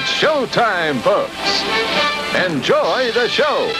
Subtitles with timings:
[0.00, 1.34] It's showtime, folks.
[2.46, 3.72] Enjoy the show.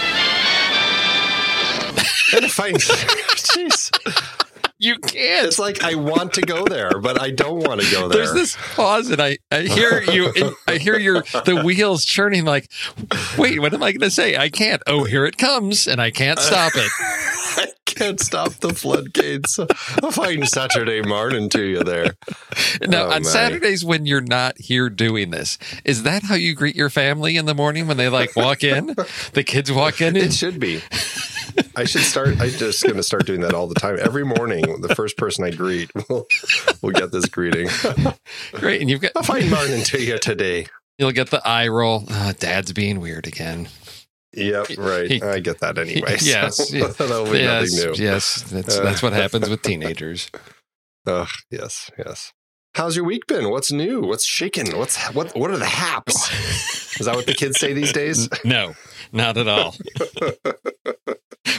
[2.35, 3.89] And if I, jeez,
[4.81, 5.47] You can't.
[5.47, 8.19] it's like I want to go there, but I don't want to go there.
[8.19, 10.33] There's this pause, and I, I hear you.
[10.69, 12.45] I hear your the wheels churning.
[12.45, 12.71] Like,
[13.37, 14.37] wait, what am I going to say?
[14.37, 14.83] I can't.
[14.87, 16.91] Oh, here it comes, and I can't stop it.
[17.01, 19.59] I can't stop the floodgates.
[19.59, 19.67] A
[20.13, 22.17] fine Saturday morning to you there.
[22.87, 23.29] Now, Oh, on my.
[23.29, 27.47] Saturdays when you're not here doing this, is that how you greet your family in
[27.47, 28.95] the morning when they like walk in?
[29.33, 30.17] The kids walk in.
[30.17, 30.81] It should be.
[31.77, 32.41] I should start.
[32.41, 33.99] I'm just going to start doing that all the time.
[34.01, 36.27] Every morning, the first person I greet will,
[36.83, 37.69] will get this greeting.
[38.53, 40.67] great, and you've got A fine morning to you today.
[40.99, 42.05] you'll get the eye roll.
[42.11, 43.69] Oh, Dad's being weird again.
[44.35, 45.23] Yep, right.
[45.23, 46.17] I get that anyway.
[46.19, 48.05] so Yes, that'll be yes, nothing new.
[48.05, 48.43] yes.
[48.43, 50.31] That's Uh, that's what happens with teenagers.
[51.07, 52.33] Ugh, yes, yes.
[52.75, 53.51] How's your week been?
[53.51, 54.03] What's new?
[54.03, 54.77] What's shaking?
[54.77, 55.35] What's what?
[55.37, 57.01] What are the haps?
[57.01, 58.29] Is that what the kids say these days?
[58.45, 58.75] No,
[59.11, 59.75] not at all.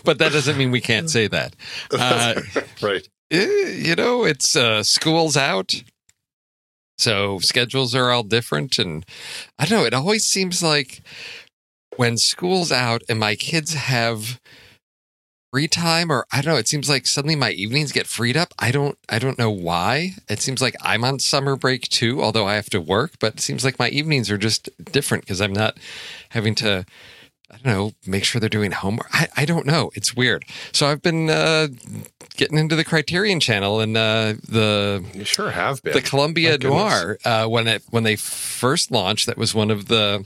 [0.03, 1.55] But that doesn't mean we can't say that.
[1.91, 2.41] Uh,
[2.81, 3.07] right.
[3.31, 5.83] eh, you know, it's uh, school's out.
[6.97, 8.77] So schedules are all different.
[8.77, 9.05] And
[9.57, 11.01] I don't know, it always seems like
[11.95, 14.39] when school's out and my kids have
[15.51, 18.53] free time or I don't know, it seems like suddenly my evenings get freed up.
[18.59, 20.11] I don't I don't know why.
[20.29, 23.39] It seems like I'm on summer break too, although I have to work, but it
[23.39, 25.77] seems like my evenings are just different because I'm not
[26.29, 26.85] having to
[27.51, 29.07] I don't know, make sure they're doing homework.
[29.11, 29.89] I, I don't know.
[29.95, 30.45] It's weird.
[30.71, 31.67] So I've been uh,
[32.37, 35.93] getting into the Criterion channel and uh, the You sure have been.
[35.93, 39.25] the Columbia Noir uh, when it when they first launched.
[39.25, 40.25] That was one of the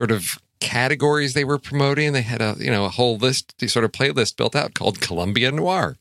[0.00, 2.12] sort of categories they were promoting.
[2.12, 5.50] They had a you know a whole list, sort of playlist built out called Columbia
[5.50, 5.96] Noir.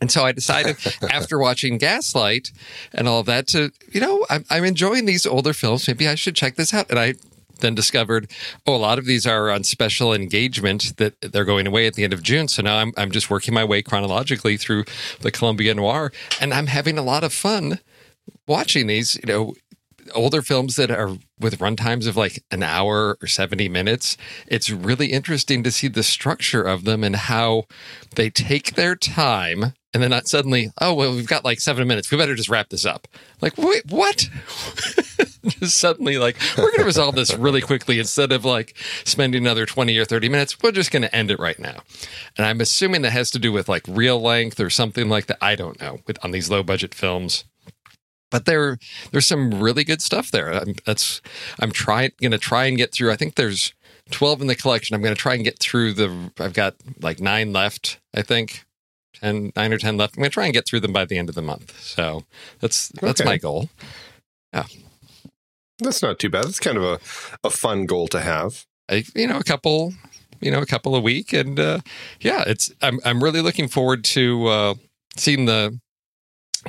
[0.00, 0.76] And so I decided
[1.10, 2.50] after watching Gaslight
[2.92, 5.86] and all of that to, you know, I'm, I'm enjoying these older films.
[5.86, 6.90] Maybe I should check this out.
[6.90, 7.14] And I
[7.60, 8.30] then discovered,
[8.66, 12.04] oh, a lot of these are on special engagement that they're going away at the
[12.04, 12.48] end of June.
[12.48, 14.84] So now I'm, I'm just working my way chronologically through
[15.20, 17.80] the Columbia Noir and I'm having a lot of fun
[18.46, 19.54] watching these, you know,
[20.14, 24.16] older films that are with runtimes of like an hour or 70 minutes.
[24.46, 27.64] It's really interesting to see the structure of them and how
[28.14, 32.10] they take their time and then not suddenly, oh, well, we've got like seven minutes.
[32.10, 33.06] We better just wrap this up.
[33.40, 34.28] Like, wait, what?
[35.60, 39.66] just suddenly, like, we're going to resolve this really quickly instead of like spending another
[39.66, 40.62] 20 or 30 minutes.
[40.62, 41.82] We're just going to end it right now.
[42.36, 45.38] And I'm assuming that has to do with like real length or something like that.
[45.40, 47.44] I don't know with, on these low budget films
[48.30, 48.78] but there
[49.12, 50.52] there's some really good stuff there.
[50.52, 51.22] I'm, that's
[51.60, 53.12] I'm trying going to try and get through.
[53.12, 53.72] I think there's
[54.10, 54.94] 12 in the collection.
[54.96, 56.32] I'm going to try and get through the.
[56.40, 58.00] I've got like nine left.
[58.12, 58.64] I think
[59.20, 60.16] 10, nine or ten left.
[60.16, 61.78] I'm going to try and get through them by the end of the month.
[61.80, 62.24] So
[62.58, 63.28] that's that's Okay.
[63.30, 63.68] my goal.
[65.78, 66.44] That's not too bad.
[66.44, 67.00] That's kind of a,
[67.46, 68.64] a fun goal to have.
[68.88, 69.92] I, you know, a couple,
[70.40, 71.80] you know, a couple a week, and uh,
[72.20, 72.72] yeah, it's.
[72.82, 74.74] I'm I'm really looking forward to uh,
[75.16, 75.78] seeing the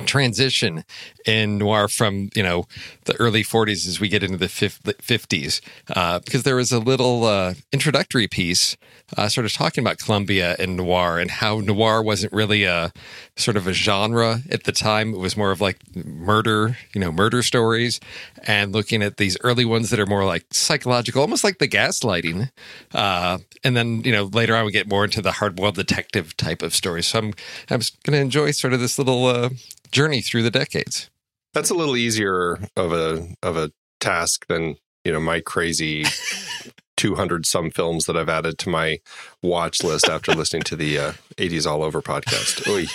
[0.04, 0.84] transition
[1.24, 2.66] in noir from you know
[3.04, 5.60] the early 40s as we get into the 50s
[5.94, 8.76] uh, because there was a little uh, introductory piece
[9.16, 12.92] uh, sort of talking about Columbia and noir and how noir wasn't really a
[13.36, 15.14] sort of a genre at the time.
[15.14, 18.00] It was more of like murder you know murder stories
[18.44, 22.50] and looking at these early ones that are more like psychological almost like the gaslighting
[22.94, 26.62] uh, and then you know later on we get more into the hard-boiled detective type
[26.62, 27.06] of stories.
[27.06, 27.34] So i'm
[27.70, 29.50] i'm going to enjoy sort of this little uh,
[29.90, 31.10] journey through the decades
[31.54, 36.04] That's a little easier of a of a task than you know my crazy
[36.96, 38.98] 200 some films that I've added to my
[39.42, 42.66] watch list after listening to the uh, 80s all over podcast.
[42.68, 42.86] Oy.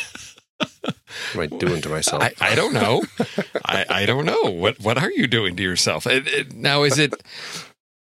[0.81, 0.95] What
[1.35, 2.23] am I doing to myself?
[2.23, 3.03] I, I don't know.
[3.65, 4.43] I, I don't know.
[4.43, 6.05] What what are you doing to yourself?
[6.07, 7.13] It, it, now is it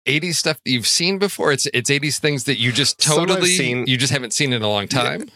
[0.07, 1.51] 80s stuff that you've seen before?
[1.51, 4.69] It's it's 80s things that you just totally seen- you just haven't seen in a
[4.69, 5.29] long time,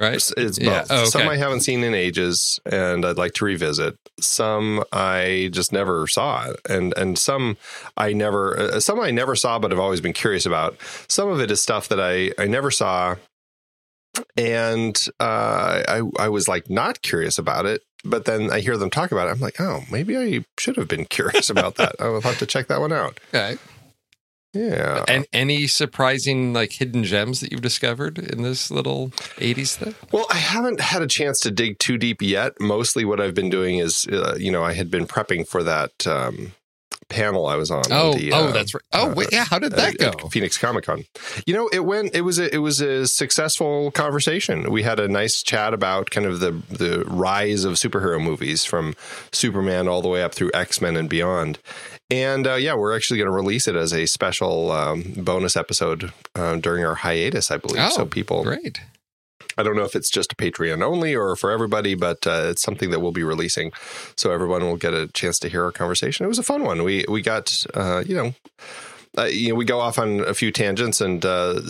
[0.00, 0.14] right?
[0.14, 0.80] It's, it's Yeah.
[0.80, 0.90] both.
[0.90, 1.10] Oh, okay.
[1.10, 3.96] Some I haven't seen in ages, and I'd like to revisit.
[4.20, 7.56] Some I just never saw, and and some
[7.96, 10.76] I never, uh, some I never saw, but I've always been curious about.
[11.08, 13.16] Some of it is stuff that I I never saw,
[14.36, 17.82] and uh, I I was like not curious about it.
[18.04, 19.32] But then I hear them talk about it.
[19.32, 21.96] I'm like, oh, maybe I should have been curious about that.
[21.98, 23.18] I'll have to check that one out.
[23.34, 23.56] Okay.
[24.54, 25.04] Yeah.
[25.06, 29.94] And any surprising like hidden gems that you've discovered in this little 80s thing?
[30.10, 32.54] Well, I haven't had a chance to dig too deep yet.
[32.60, 36.06] Mostly what I've been doing is, uh, you know, I had been prepping for that
[36.06, 36.52] um,
[37.08, 37.82] panel I was on.
[37.90, 38.82] Oh, the, oh, uh, that's right.
[38.92, 39.44] Oh, uh, wait, yeah.
[39.44, 40.26] How did that at- go?
[40.26, 41.04] at Phoenix Comic Con.
[41.46, 42.14] You know, it went.
[42.14, 42.54] It was a.
[42.54, 44.70] It was a successful conversation.
[44.70, 48.94] We had a nice chat about kind of the the rise of superhero movies from
[49.32, 51.58] Superman all the way up through X Men and beyond.
[52.10, 56.12] And uh, yeah, we're actually going to release it as a special um, bonus episode
[56.34, 57.82] uh, during our hiatus, I believe.
[57.82, 58.80] Oh, so people, Great.
[59.58, 62.62] I don't know if it's just a Patreon only or for everybody, but uh, it's
[62.62, 63.72] something that we'll be releasing,
[64.16, 66.24] so everyone will get a chance to hear our conversation.
[66.24, 66.84] It was a fun one.
[66.84, 68.34] We we got uh, you know.
[69.16, 71.60] Uh, you know, we go off on a few tangents and uh,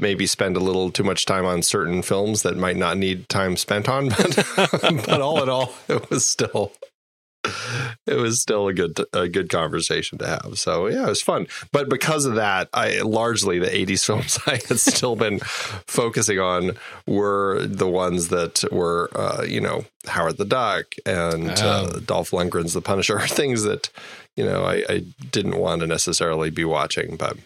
[0.00, 3.56] maybe spend a little too much time on certain films that might not need time
[3.56, 4.08] spent on,
[4.56, 6.70] but but all in all, it was still
[8.06, 10.58] it was still a good a good conversation to have.
[10.58, 11.46] So yeah, it was fun.
[11.72, 16.72] But because of that, I largely the '80s films I had still been focusing on
[17.06, 22.00] were the ones that were uh, you know Howard the Duck and uh, Oh.
[22.00, 23.90] Dolph Lundgren's The Punisher, things that
[24.36, 27.36] you know I, I didn't want to necessarily be watching, but.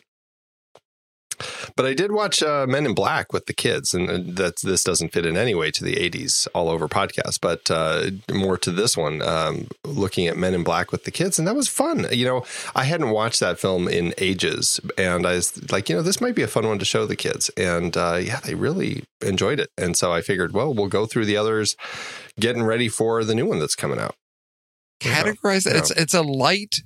[1.77, 5.13] But I did watch uh, Men in Black with the kids, and that this doesn't
[5.13, 8.97] fit in any way to the '80s all over podcast, but uh, more to this
[8.97, 12.07] one, um, looking at Men in Black with the kids, and that was fun.
[12.11, 16.03] You know, I hadn't watched that film in ages, and I was like, you know,
[16.03, 19.05] this might be a fun one to show the kids, and uh, yeah, they really
[19.21, 21.77] enjoyed it, and so I figured, well, we'll go through the others,
[22.39, 24.15] getting ready for the new one that's coming out.
[25.01, 25.75] Categorize that.
[25.75, 25.79] yeah.
[25.81, 26.77] It's it's a light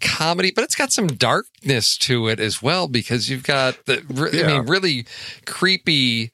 [0.00, 4.02] comedy, but it's got some darkness to it as well because you've got the
[4.32, 5.06] I mean really
[5.46, 6.32] creepy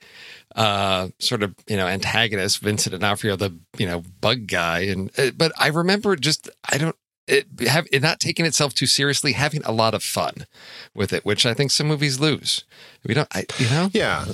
[0.55, 5.31] uh sort of you know antagonist Vincent D'Onofrio the you know bug guy and uh,
[5.37, 9.63] but I remember just I don't it have it not taking itself too seriously having
[9.65, 10.47] a lot of fun
[10.95, 12.65] with it which I think some movies lose
[13.07, 14.25] we don't I you know Yeah.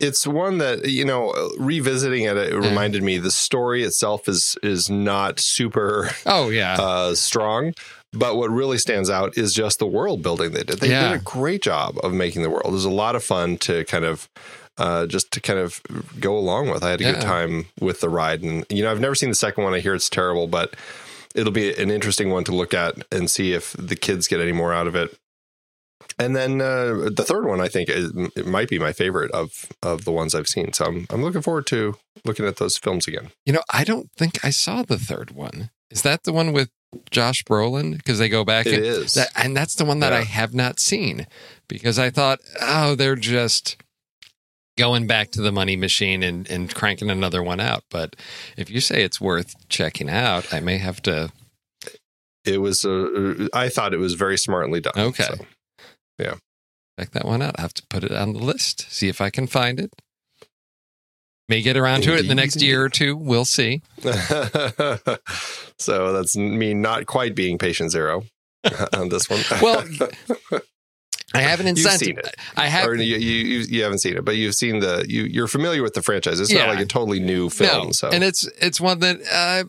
[0.00, 4.88] It's one that you know, revisiting it, it reminded me the story itself is is
[4.88, 7.74] not super oh yeah uh, strong,
[8.12, 10.78] but what really stands out is just the world building they did.
[10.78, 11.08] They Yeah.
[11.12, 12.66] did a great job of making the world.
[12.66, 14.28] It was a lot of fun to kind of
[14.78, 15.80] uh, just to kind of
[16.20, 16.84] go along with.
[16.84, 19.34] I had a good time with the ride, and you know, I've never seen the
[19.34, 19.74] second one.
[19.74, 20.76] I hear it's terrible, but
[21.34, 24.52] it'll be an interesting one to look at and see if the kids get any
[24.52, 25.16] more out of it.
[26.18, 29.66] And then uh, the third one, I think, is, it might be my favorite of
[29.82, 30.72] of the ones I've seen.
[30.72, 33.30] So I'm I'm looking forward to looking at those films again.
[33.46, 35.70] You know, I don't think I saw the third one.
[35.90, 36.70] Is that the one with
[37.10, 37.96] Josh Brolin?
[37.96, 39.14] Because they go back It and is.
[39.14, 41.26] that, and that's the one that I have not seen
[41.68, 43.76] because I thought, oh, they're just
[44.76, 47.84] going back to the money machine and, and cranking another one out.
[47.90, 48.16] But
[48.56, 51.30] if you say it's worth checking out, I may have to.
[52.44, 52.84] It was.
[52.84, 54.94] Uh, I thought it was very smartly done.
[54.96, 55.24] Okay.
[55.24, 55.46] so.
[56.18, 57.54] Check that one out.
[57.58, 59.92] I have to put it on the list, see if I can find it.
[61.48, 63.16] May get around to it in the next year or two.
[63.16, 63.80] We'll see.
[65.78, 68.24] so that's me not quite being patient zero
[68.94, 69.40] on this one.
[69.62, 69.82] Well,
[71.34, 71.98] I have an You've incentive.
[72.06, 72.34] seen it.
[72.56, 75.46] I have or you, you you haven't seen it, but you've seen the you you're
[75.48, 76.38] familiar with the franchise.
[76.40, 76.66] It's Yeah.
[76.66, 77.86] not like a totally new film.
[77.86, 79.64] no, so and it's it's one that uh,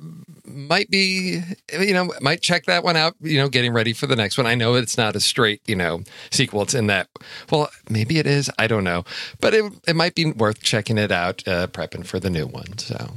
[0.50, 1.42] might be
[1.72, 3.16] you know might check that one out.
[3.22, 4.48] You know, getting ready for the next one.
[4.48, 6.62] I know it's not a straight you know sequel.
[6.64, 7.08] It's in that.
[7.52, 8.50] Well, maybe it is.
[8.58, 9.04] I don't know,
[9.40, 12.78] but it it might be worth checking it out, uh, prepping for the new one.
[12.78, 13.12] So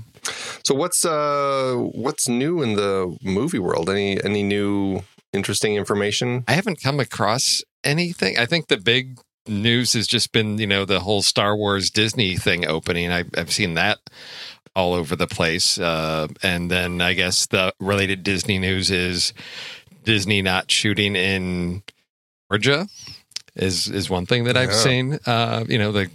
[0.63, 3.91] so what's uh what's new in the movie world?
[3.91, 6.45] Any any new interesting information?
[6.47, 8.39] I haven't come across anything.
[8.39, 12.37] I think the big news has just been, you know, the whole Star Wars Disney
[12.37, 13.11] thing opening.
[13.11, 13.99] I, I've seen that
[14.75, 15.79] all over the place.
[15.79, 19.33] Uh, and then I guess the related Disney news is
[20.05, 21.83] Disney not shooting in
[22.51, 22.87] Georgia
[23.55, 24.77] is is one thing that I've Yeah.
[24.77, 25.19] seen.
[25.27, 26.11] Uh, you know, the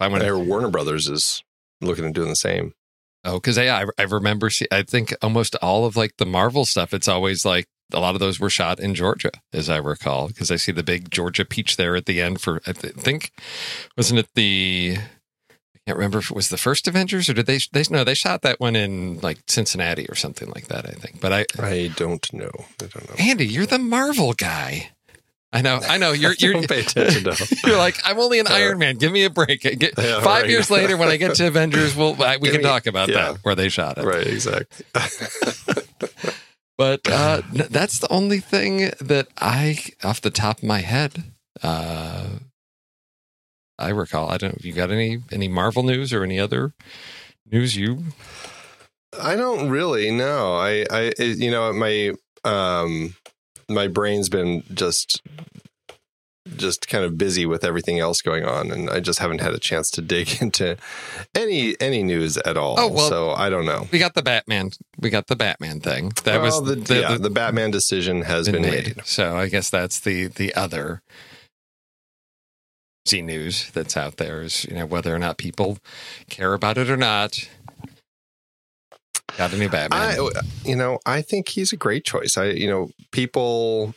[0.00, 1.42] I went Warner Brothers is
[1.80, 2.72] looking at doing the same.
[3.24, 4.50] Oh, because yeah, I, I remember.
[4.50, 6.92] See, I think almost all of like the Marvel stuff.
[6.94, 10.50] It's always like a lot of those were shot in Georgia, as I recall, because
[10.50, 12.40] I see the big Georgia peach there at the end.
[12.40, 13.32] For I th- think
[13.96, 14.98] wasn't it the
[15.86, 18.42] can't remember if it was the first Avengers or did they they no they shot
[18.42, 20.86] that one in like Cincinnati or something like that.
[20.86, 22.50] I think, but I I don't know.
[22.82, 23.14] I don't know.
[23.18, 24.90] Andy, you're the Marvel guy.
[25.52, 26.10] I know, I know.
[26.12, 27.56] You're you're pay attention to.
[27.66, 28.96] You're like, I'm only an Uh, Iron Man.
[28.96, 29.60] Give me a break.
[29.62, 30.50] Get, Yeah, five right.
[30.50, 33.08] years later, when I get to Avengers, we'll I- we Give can me- talk about
[33.08, 33.32] yeah.
[33.32, 34.04] that where they shot it.
[34.04, 34.84] right, exactly.
[36.78, 41.24] But uh, that's the only thing that I, off the top of my head,
[41.62, 42.26] uh,
[43.78, 44.28] I recall.
[44.30, 44.52] I don't.
[44.52, 46.72] know if You got any any Marvel news or any other
[47.50, 48.04] news you?
[49.20, 50.54] I don't really know.
[50.56, 52.12] I, I, it- you know, my,
[52.44, 53.14] um,
[53.68, 55.22] my brain's been just,
[56.56, 59.58] just kind of busy with everything else going on, and I just haven't had a
[59.58, 60.76] chance to dig into
[61.34, 62.76] any any news at all.
[62.78, 63.88] Oh, well- so I don't know.
[63.90, 64.70] We got the Batman.
[64.98, 66.12] We got the Batman thing.
[66.24, 69.00] That well, was the, yeah, the, Batman decision has been made.
[69.04, 71.02] So I guess that's the the other
[73.12, 75.78] news that's out there is you know whether or not people
[76.28, 77.48] care about it or not.
[79.36, 80.00] Got a new Batman.
[80.00, 80.28] I,
[80.64, 82.36] you know, I think he's a great choice.
[82.38, 83.94] I, you know, people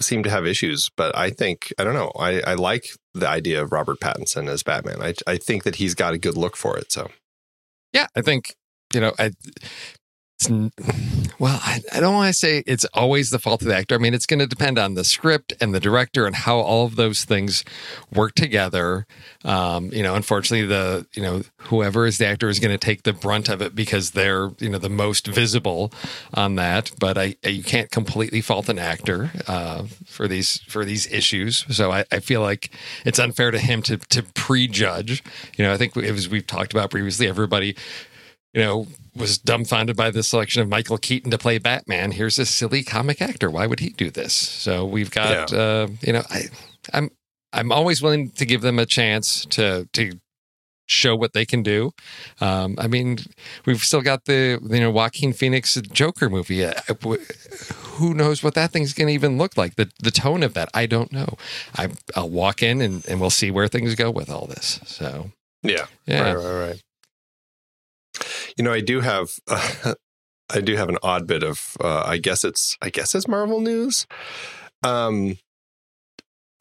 [0.00, 2.12] seem to have issues, but I think I don't know.
[2.18, 5.02] I, I like the idea of Robert Pattinson as Batman.
[5.02, 6.92] I, I think that he's got a good look for it.
[6.92, 7.10] So
[7.92, 8.54] Yeah, I think
[8.92, 9.12] you know.
[9.18, 9.32] I,
[10.50, 13.94] it's, well, I, I don't want to say it's always the fault of the actor.
[13.94, 16.86] I mean, it's going to depend on the script and the director and how all
[16.86, 17.64] of those things
[18.12, 19.06] work together.
[19.44, 23.02] Um, you know, unfortunately, the you know whoever is the actor is going to take
[23.02, 25.92] the brunt of it because they're you know the most visible
[26.34, 26.92] on that.
[26.98, 31.64] But I, you can't completely fault an actor uh, for these for these issues.
[31.74, 32.70] So I, I feel like
[33.04, 35.22] it's unfair to him to to prejudge.
[35.56, 37.28] You know, I think as we've talked about previously.
[37.28, 37.76] Everybody
[38.54, 38.86] you know,
[39.16, 42.12] was dumbfounded by the selection of Michael Keaton to play Batman.
[42.12, 43.50] Here's a silly comic actor.
[43.50, 44.32] Why would he do this?
[44.32, 46.42] So we've got, uh, you know, I,
[46.92, 47.10] I'm
[47.52, 50.18] I'm always willing to give them a chance to to
[50.86, 51.92] show what they can do.
[52.40, 53.18] Um, I mean,
[53.64, 56.64] we've still got the you know Joaquin Phoenix Joker movie.
[56.64, 56.72] Uh,
[57.94, 59.76] who knows what that thing's going to even look like?
[59.76, 61.36] The the tone of that, I don't know.
[61.76, 64.80] I, I'll walk in and, and we'll see where things go with all this.
[64.84, 65.30] So
[65.62, 66.82] yeah, yeah, right, right, right.
[68.56, 69.30] You know, I do have.
[69.48, 69.94] Uh,
[70.50, 73.60] I do have an odd bit of uh, I guess it's I guess it's Marvel
[73.60, 74.06] news.
[74.82, 75.38] Um,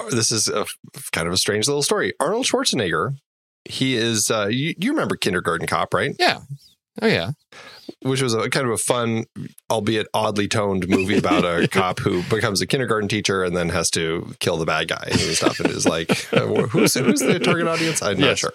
[0.09, 0.65] this is a,
[1.11, 2.13] kind of a strange little story.
[2.19, 3.17] Arnold Schwarzenegger,
[3.65, 6.15] he is uh, you, you remember Kindergarten Cop, right?
[6.17, 6.39] Yeah.
[7.01, 7.31] Oh yeah.
[8.03, 9.25] Which was a kind of a fun,
[9.69, 13.89] albeit oddly toned movie about a cop who becomes a kindergarten teacher and then has
[13.91, 15.59] to kill the bad guy and stuff.
[15.59, 16.11] And is like,
[16.69, 18.01] who's who's the target audience?
[18.01, 18.51] I'm not sure.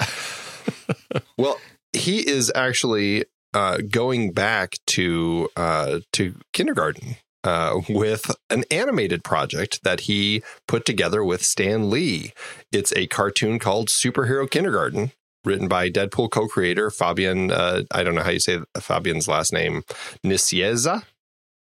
[1.37, 1.59] well,
[1.93, 9.83] he is actually uh, going back to uh, to kindergarten uh, with an animated project
[9.85, 12.33] that he put together with Stan Lee.
[12.73, 15.13] It's a cartoon called Superhero Kindergarten,
[15.45, 17.51] written by Deadpool co-creator Fabian.
[17.51, 19.83] Uh, I don't know how you say Fabian's last name,
[20.25, 21.05] Nicieza.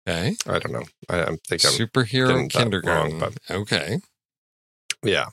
[0.06, 0.36] Okay.
[0.46, 0.84] I don't know.
[1.08, 3.18] I, I think I'm Superhero kindergarten.
[3.18, 3.98] wrong, okay.
[5.02, 5.26] Yeah.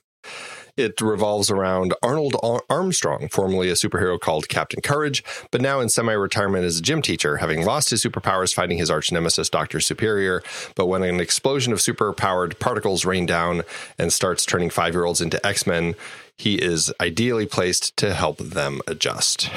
[0.77, 2.35] It revolves around Arnold
[2.69, 7.01] Armstrong, formerly a superhero called Captain Courage, but now in semi retirement as a gym
[7.01, 9.79] teacher, having lost his superpowers fighting his arch nemesis, Dr.
[9.79, 10.41] Superior.
[10.75, 13.63] But when an explosion of superpowered particles rain down
[13.97, 15.95] and starts turning five year olds into X Men,
[16.37, 19.49] he is ideally placed to help them adjust.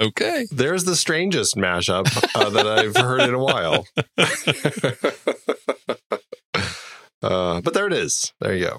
[0.00, 0.46] Okay.
[0.50, 3.86] There's the strangest mashup uh, that I've heard in a while.
[7.22, 8.32] uh, but there it is.
[8.40, 8.78] There you go.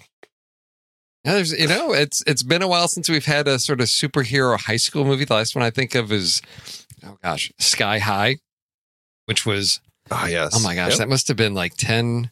[1.23, 3.87] Yeah, there's, you know, it's it's been a while since we've had a sort of
[3.87, 5.25] superhero high school movie.
[5.25, 6.41] The last one I think of is,
[7.05, 8.37] oh gosh, Sky High,
[9.25, 10.51] which was Ah, yes.
[10.55, 10.97] oh my gosh, Yep.
[10.99, 12.31] that must have been like ten,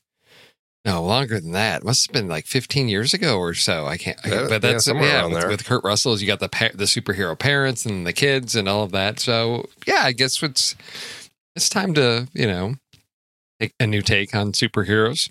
[0.86, 1.82] no longer than that.
[1.82, 3.86] It must have been like fifteen years ago or so.
[3.86, 5.20] I can't, I- Yeah, but yeah, that's somewhere yeah.
[5.22, 5.50] around with, there.
[5.52, 6.22] with Kurt Russell's.
[6.22, 9.20] you got the the superhero parents and the kids and all of that.
[9.20, 10.76] So yeah, I guess it's
[11.56, 12.74] it's time to you know
[13.62, 15.30] take a new take on superheroes.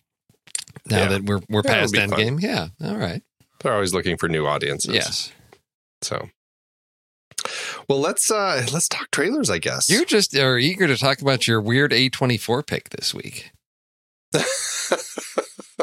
[0.88, 1.08] Now Yeah.
[1.08, 2.38] that we're we're Yeah, past it'll be fun.
[2.38, 3.22] Endgame, yeah, all right,
[3.60, 4.94] They're always looking for new audiences.
[4.94, 5.32] yes.
[6.02, 6.28] So,
[7.88, 9.50] well, let's uh let's talk trailers.
[9.50, 13.50] I guess You just are eager to talk about your weird A24 pick this week.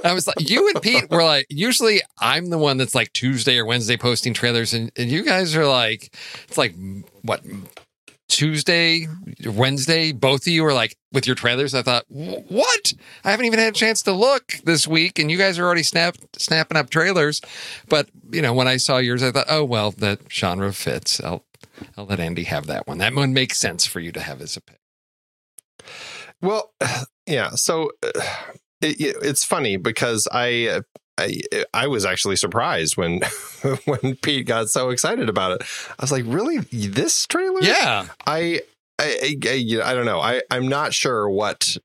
[0.03, 3.58] I was like, you and Pete were like, usually I'm the one that's like Tuesday
[3.58, 6.13] or Wednesday posting trailers, and, and you guys are like,
[6.48, 6.75] it's like,
[7.24, 7.41] what,
[8.27, 9.08] Tuesday,
[9.46, 11.74] Wednesday, both of you are like with your trailers.
[11.74, 12.94] I thought, what?
[13.24, 15.84] I haven't even had a chance to look this week, and you guys are already
[15.84, 17.39] snap, snapping up trailers.
[17.88, 21.21] But, you know, when I saw yours, I thought, oh, well, that genre fits.
[21.21, 21.45] I'll,
[21.97, 22.97] I'll let Andy have that one.
[22.97, 24.80] That one makes sense for you to have as a pick.
[26.41, 26.73] Well,
[27.28, 27.52] yeah.
[27.52, 28.10] So uh,
[28.82, 30.82] it, it- it's funny because I.
[31.17, 31.41] I,
[31.73, 33.21] I was actually surprised when
[33.86, 35.67] when Pete got so excited about it.
[35.91, 38.08] I was like, "Really, this trailer?" Yeah.
[38.28, 38.62] I
[38.99, 40.19] I, I, you know, I don't know.
[40.19, 41.78] I I'm not sure what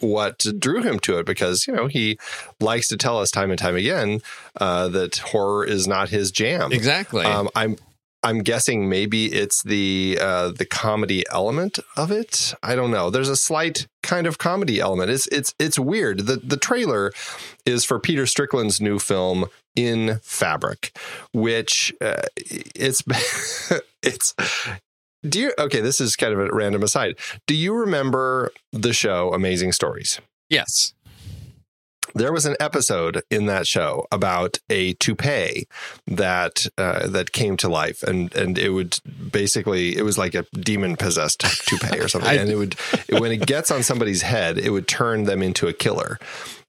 [0.00, 2.18] what drew him to it because you know he
[2.60, 4.20] likes to tell us time and time again
[4.60, 6.72] uh, that horror is not his jam.
[6.72, 7.24] Exactly.
[7.24, 7.76] Um, I'm
[8.22, 12.54] I'm guessing maybe it's the uh, the comedy element of it.
[12.62, 13.10] I don't know.
[13.10, 15.10] There's a slight kind of comedy element.
[15.10, 16.26] It's it's it's weird.
[16.26, 17.12] The the trailer
[17.64, 20.96] is for Peter Strickland's new film In Fabric,
[21.32, 23.02] which uh, it's
[24.02, 24.34] it's.
[25.26, 25.80] Do you okay?
[25.80, 27.18] This is kind of a random aside.
[27.46, 30.20] Do you remember the show Amazing Stories?
[30.48, 30.92] yes.
[32.14, 35.66] There was an episode in that show about a toupee
[36.06, 38.98] that uh, that came to life, and and it would
[39.30, 42.74] basically it was like a demon possessed toupee or something, I- and it would
[43.10, 46.18] when it gets on somebody's head, it would turn them into a killer.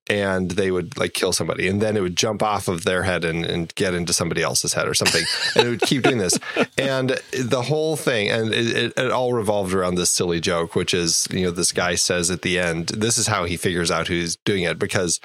[0.10, 3.24] And they would like kill somebody, and then it would jump off of their head
[3.24, 5.24] and, and get into somebody else's head or something,
[5.56, 6.38] and it would keep doing this.
[6.78, 10.94] And the whole thing, and it, it, it all revolved around this silly joke, which
[10.94, 14.08] is, you know, this guy says at the end, this is how he figures out
[14.08, 15.20] who's doing it because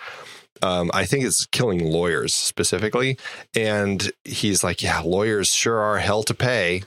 [0.62, 3.18] um, I think it's killing lawyers specifically.
[3.54, 6.82] And he's like, yeah, lawyers sure are hell to pay.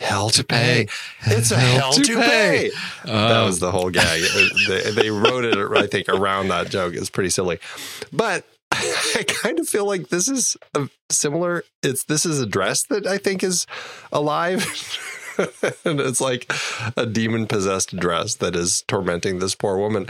[0.00, 0.88] Hell to pay.
[1.26, 2.70] It's a hell, to pay.
[3.04, 3.46] that Oh.
[3.46, 4.22] was um, the whole gag.
[4.66, 6.94] they, they wrote it, I think, around that joke.
[6.94, 7.58] It's pretty silly.
[8.12, 11.64] But I kind of feel like this is a similar.
[11.82, 13.66] It's this is a dress that I think is
[14.12, 14.64] alive.
[15.84, 16.50] and it's like
[16.96, 20.06] a demon possessed dress that is tormenting this poor woman.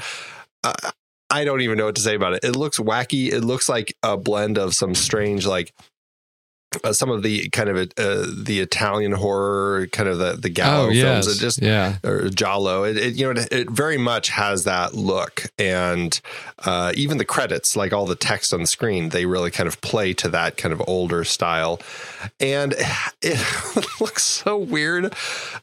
[0.62, 0.92] I,
[1.30, 2.44] I don't even know what to say about it.
[2.44, 3.32] It looks wacky.
[3.32, 5.72] It looks like a blend of some strange, like
[6.84, 10.86] uh, some of the kind of uh, the Italian horror, kind of the the Gallo
[10.86, 11.24] oh, yes.
[11.24, 11.36] films.
[11.36, 11.96] It just yeah.
[12.04, 12.84] or Giallo.
[12.84, 16.20] It, it you know it, it very much has that look, and
[16.64, 19.80] uh, even the credits, like all the text on the screen, they really kind of
[19.80, 21.80] play to that kind of older style,
[22.38, 22.74] and
[23.22, 25.14] it looks so weird.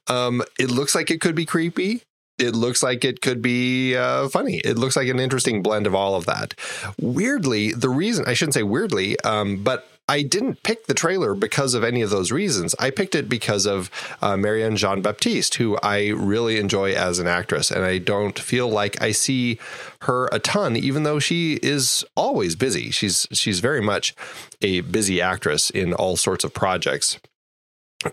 [0.07, 2.03] Um, it looks like it could be creepy.
[2.37, 4.57] It looks like it could be uh, funny.
[4.57, 6.53] It looks like an interesting blend of all of that.
[6.99, 11.73] Weirdly, the reason I shouldn't say weirdly, um, but I didn't pick the trailer because
[11.73, 12.73] of any of those reasons.
[12.79, 13.91] I picked it because of
[14.21, 18.69] uh, Marianne Jean Baptiste, who I really enjoy as an actress, and I don't feel
[18.69, 19.59] like I see
[20.01, 22.89] her a ton, even though she is always busy.
[22.89, 24.15] She's she's very much
[24.61, 27.19] a busy actress in all sorts of projects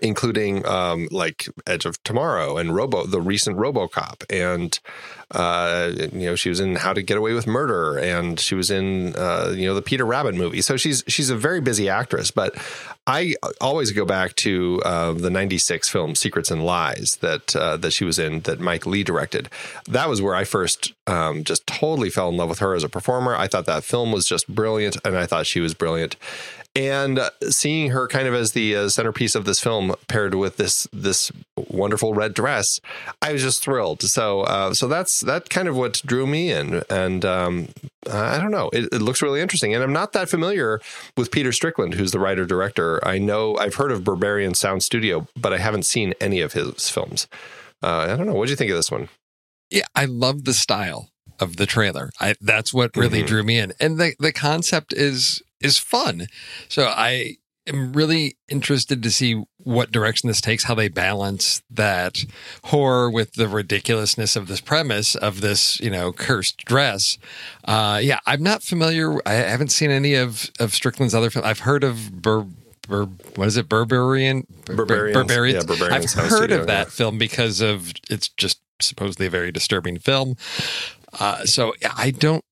[0.01, 4.79] including um, like Edge of Tomorrow and Robo, the recent RoboCop, and
[5.31, 8.71] uh, you know she was in How to Get Away with Murder, and she was
[8.71, 10.63] in uh, you know the Peter Rabbit movie.
[10.63, 12.31] So she's she's a very busy actress.
[12.31, 12.55] But
[13.07, 17.93] I always go back to uh, the '96 film Secrets and Lies that uh, that
[17.93, 19.51] she was in that Mike Leigh directed.
[19.87, 22.89] That was where I first um, just totally fell in love with her as a
[22.89, 23.37] performer.
[23.37, 26.17] I thought that film was just brilliant, and I thought she was brilliant
[26.77, 30.89] and seeing her kind of as the uh, centerpiece of this film paired with this
[30.93, 32.81] this wonderful red dress
[33.23, 34.03] i was just thrilled.
[34.03, 36.83] So uh, so that's that kind of what drew me in.
[36.91, 37.69] And um,
[38.11, 38.71] i don't know.
[38.73, 39.75] It, it, looks really interesting.
[39.75, 40.81] And i'm not that familiar
[41.17, 43.07] with peter strickland who's the writer director.
[43.07, 46.89] I know i've heard of berberian sound studio but i haven't seen any of his
[46.91, 47.29] films.
[47.83, 48.35] Uh, i don't know.
[48.35, 49.09] What do you think of this one?
[49.71, 51.11] Yeah i love the style
[51.41, 52.11] of the trailer.
[52.21, 53.27] I, that's what really mm-hmm.
[53.27, 53.73] drew me in.
[53.81, 56.27] And the, the concept is is fun.
[56.69, 62.25] So I am really interested to see what direction this takes, how they balance that
[62.65, 67.17] horror with the ridiculousness of this premise of this, you know, cursed dress.
[67.65, 69.17] Uh, yeah, I'm not familiar.
[69.27, 71.47] I haven't seen any of of Strickland's other films.
[71.47, 72.47] I've heard of Bur-
[72.87, 73.69] Bur- what is it?
[73.69, 74.47] Berberian?
[74.67, 75.15] Berberians.
[75.15, 76.17] Berberians.
[76.17, 76.91] Yeah, I've heard of that yeah.
[76.91, 80.37] film because of it's just supposedly a very disturbing film.
[81.19, 82.45] Uh, so I don't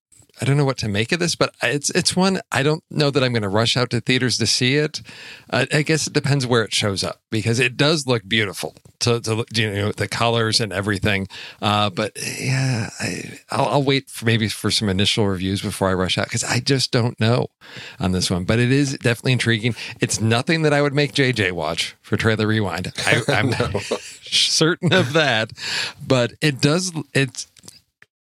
[0.43, 3.09] I don't know what to make of this, but it's it's one I don't know
[3.09, 5.01] that I'm going to rush out to theaters to see it.
[5.49, 9.21] Uh, I guess it depends where it shows up because it does look beautiful to,
[9.21, 11.29] to you know the colors and everything.
[11.61, 15.93] Uh, but yeah, I, will I'll wait for maybe for some initial reviews before I
[15.93, 17.47] rush out because I just don't know
[17.97, 18.43] on this one.
[18.43, 19.75] But it is definitely intriguing.
[20.01, 22.91] It's nothing that I would make JJ watch for Trailer Rewind.
[23.07, 23.79] I, am no.
[24.23, 25.53] certain of that,
[26.05, 26.91] but it does.
[27.13, 27.47] It's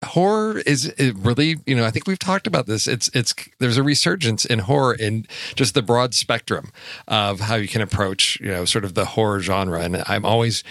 [0.04, 2.86] horror is really you know i think we've talked about this.
[2.86, 6.70] It's it's there's a resurgence in horror in just the broad spectrum
[7.08, 9.80] of how you can approach you know sort of the horror genre.
[9.80, 10.62] And i'm always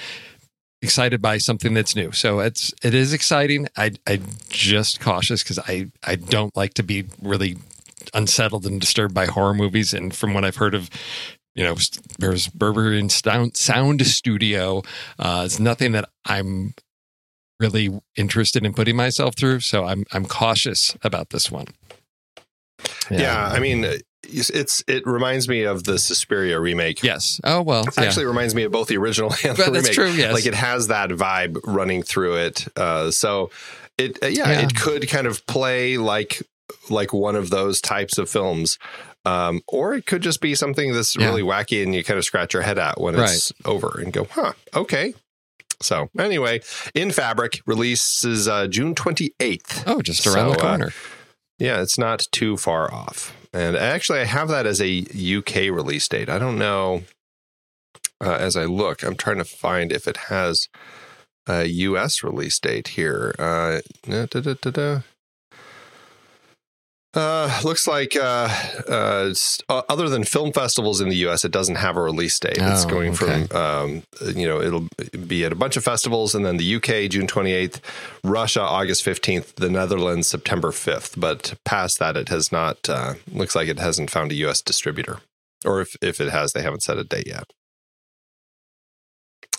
[0.81, 2.11] excited by something that's new.
[2.11, 3.67] So it's it is exciting.
[3.77, 4.19] I i
[4.49, 7.57] just cautious because i i don't like to be really
[8.13, 9.93] unsettled and disturbed by horror movies.
[9.93, 10.89] And from what i've heard of
[11.55, 11.75] you know,
[12.17, 14.81] there's Berberian Sound, Sound Studio.
[15.19, 16.73] Uh, it's nothing that I'm
[17.63, 19.61] really interested in putting myself through.
[19.61, 21.67] So I'm I'm cautious about this one.
[23.09, 23.85] Yeah, yeah I mean,
[24.23, 27.01] it's it reminds me of the Suspiria remake.
[27.03, 27.39] Yes.
[27.43, 27.87] Oh well.
[27.87, 29.83] It actually reminds me of both the original and the remake.
[29.83, 30.09] That's true.
[30.11, 30.33] Yes.
[30.33, 32.67] Like it has that vibe running through it.
[32.77, 33.49] Uh, so
[33.97, 36.41] it uh, yeah, yeah, it could kind of play like
[36.89, 38.77] like one of those types of films.
[39.25, 41.27] Um, or it could just be something that's yeah.
[41.27, 44.25] really wacky and you kind of scratch your head at when it's over and go,
[44.25, 45.13] huh, okay,
[45.81, 46.61] so anyway,
[46.93, 49.83] in Fabric releases uh, June 28th.
[49.87, 50.87] Oh, just around so, the uh, corner.
[50.87, 50.91] Uh,
[51.59, 53.35] yeah, it's not too far off.
[53.53, 56.29] And actually, I have that as a UK release date.
[56.29, 57.03] I don't know.
[58.19, 60.67] Uh, as I look, I'm trying to find if it has
[61.47, 63.35] a US release date here.
[63.37, 64.99] Uh, da, da, da,
[67.13, 68.49] uh, looks like uh,
[68.87, 69.33] uh,
[69.69, 72.57] other than film festivals in the U.S., it doesn't have a release date.
[72.59, 73.45] Oh, it's going okay.
[73.47, 74.03] from um,
[74.35, 74.87] you know it'll
[75.27, 77.79] be at a bunch of festivals, and then the UK June 28th,
[78.23, 81.19] Russia August 15th, the Netherlands September 5th.
[81.19, 82.89] But past that, it has not.
[82.89, 84.61] Uh, looks like it hasn't found a U.S.
[84.61, 85.19] distributor,
[85.65, 87.45] or if if it has, they haven't set a date yet.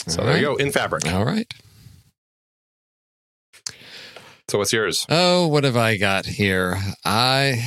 [0.06, 1.06] So All there you go in fabric.
[1.12, 1.52] All right.
[4.48, 5.06] So what's yours?
[5.08, 6.78] Oh, what have I got here?
[7.04, 7.64] I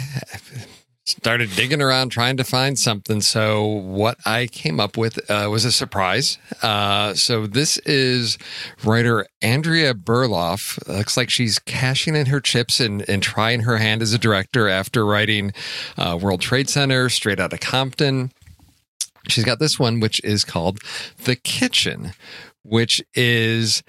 [1.05, 3.21] started digging around trying to find something.
[3.21, 6.37] So what I came up with uh, was a surprise.
[6.61, 8.37] Uh, so this is
[8.83, 10.85] writer Andrea Berloff.
[10.87, 14.67] Looks like she's cashing in her chips and, and trying her hand as a director
[14.69, 15.53] after writing
[15.97, 18.31] uh, World Trade Center, Straight Outta Compton.
[19.29, 20.79] She's got this one, which is called
[21.23, 22.11] The Kitchen,
[22.63, 23.81] which is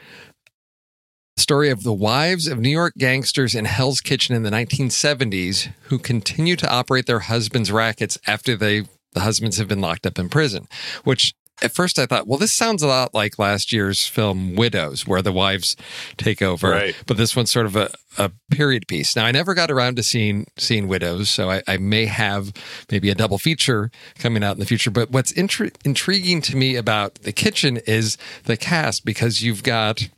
[1.39, 5.99] story of the wives of New York gangsters in Hell's Kitchen in the 1970s who
[5.99, 10.29] continue to operate their husbands' rackets after they the husbands have been locked up in
[10.29, 10.69] prison.
[11.03, 15.07] Which at first I thought, well, this sounds a lot like last year's film Widows,
[15.07, 15.77] where the wives
[16.17, 16.71] take over.
[16.71, 16.97] Right.
[17.07, 19.17] But this one's sort of a, a period piece.
[19.17, 22.53] Now I never got around to seeing seeing Widows, so I, I may have
[22.91, 24.91] maybe a double feature coming out in the future.
[24.91, 30.09] But what's intri- intriguing to me about the kitchen is the cast because you've got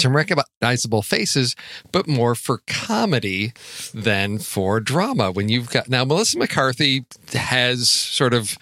[0.00, 1.54] some recognizable faces,
[1.92, 3.52] but more for comedy
[3.94, 5.30] than for drama.
[5.30, 8.56] When you've got now Melissa McCarthy has sort of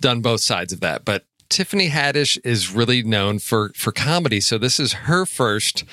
[0.00, 4.40] done both sides of that, but Tiffany Haddish is really known for for comedy.
[4.40, 5.84] So this is her first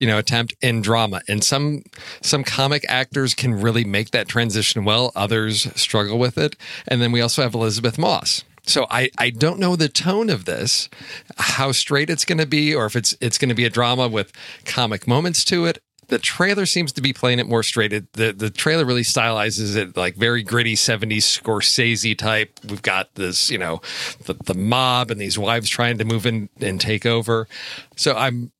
[0.00, 1.82] you know attempt in drama and some
[2.20, 6.56] some comic actors can really make that transition well others struggle with it
[6.88, 10.44] and then we also have elisabeth moss so I, I don't know the tone of
[10.44, 10.88] this,
[11.36, 14.08] how straight it's going to be, or if it's it's going to be a drama
[14.08, 14.32] with
[14.64, 15.82] comic moments to it.
[16.08, 17.92] The trailer seems to be playing it more straight.
[17.92, 22.60] It, the the trailer really stylizes it like very gritty '70s Scorsese type.
[22.68, 23.80] We've got this, you know,
[24.24, 27.48] the the mob and these wives trying to move in and take over.
[27.96, 28.52] So I'm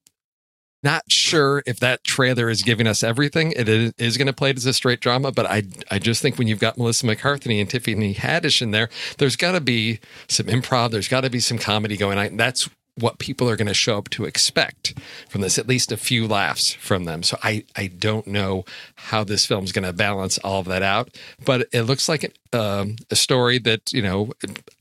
[0.85, 3.53] not sure if that trailer is giving us everything.
[3.57, 6.39] It is going to play it as a straight drama, but I I just think
[6.39, 10.47] when you've got Melissa McCarthy and Tiffany Haddish in there, there's got to be some
[10.47, 10.91] improv.
[10.91, 12.37] There's got to be some comedy going on.
[12.37, 14.95] That's what people are going to show up to expect
[15.29, 17.23] from this, at least a few laughs from them.
[17.23, 20.83] So I, I don't know how this film is going to balance all of that
[20.83, 21.09] out,
[21.45, 24.31] but it looks like um, a story that, you know,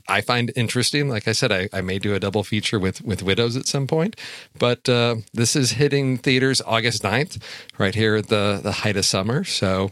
[0.08, 1.08] I find interesting.
[1.08, 3.86] Like I said, I, I may do a double feature with, with Widows at some
[3.86, 4.16] point,
[4.58, 7.42] but uh, this is hitting theaters August 9th,
[7.78, 9.42] right here at the, the height of summer.
[9.42, 9.90] So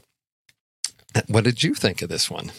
[1.26, 2.52] what did you think of this one?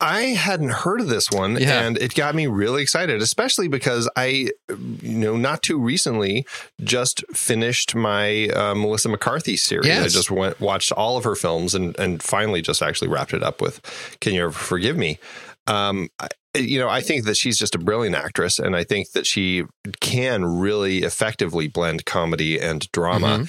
[0.00, 1.82] I hadn't heard of this one Yeah.
[1.82, 6.46] and it got me really excited, especially because I, you know, not too recently
[6.82, 9.86] just finished my uh, Melissa McCarthy series.
[9.88, 13.42] I just went, watched all of her films and, and finally just actually wrapped it
[13.42, 13.80] up with
[14.20, 15.18] Can You Ever Forgive Me?
[15.66, 19.12] Um, I, you know, I think that she's just a brilliant actress, and I think
[19.12, 19.64] that she
[20.00, 23.46] can really effectively blend comedy and drama.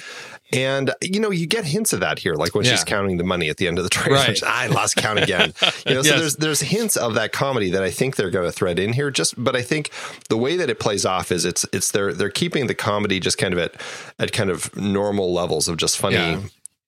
[0.52, 2.88] And you know, you get hints of that here, like when she's Mm-hmm.
[2.88, 4.18] Counting the money at the end of the trailer.
[4.18, 4.42] Right.
[4.42, 5.54] I lost count again.
[5.86, 6.18] You know, so Yes.
[6.20, 9.10] there's there's hints of that comedy that I think they're going to thread in here.
[9.10, 9.90] Just, but I think
[10.28, 13.38] the way that it plays off is it's it's they're they're keeping the comedy just
[13.38, 13.74] kind of at
[14.18, 16.16] at kind of normal levels of just funny.
[16.16, 16.40] Yeah.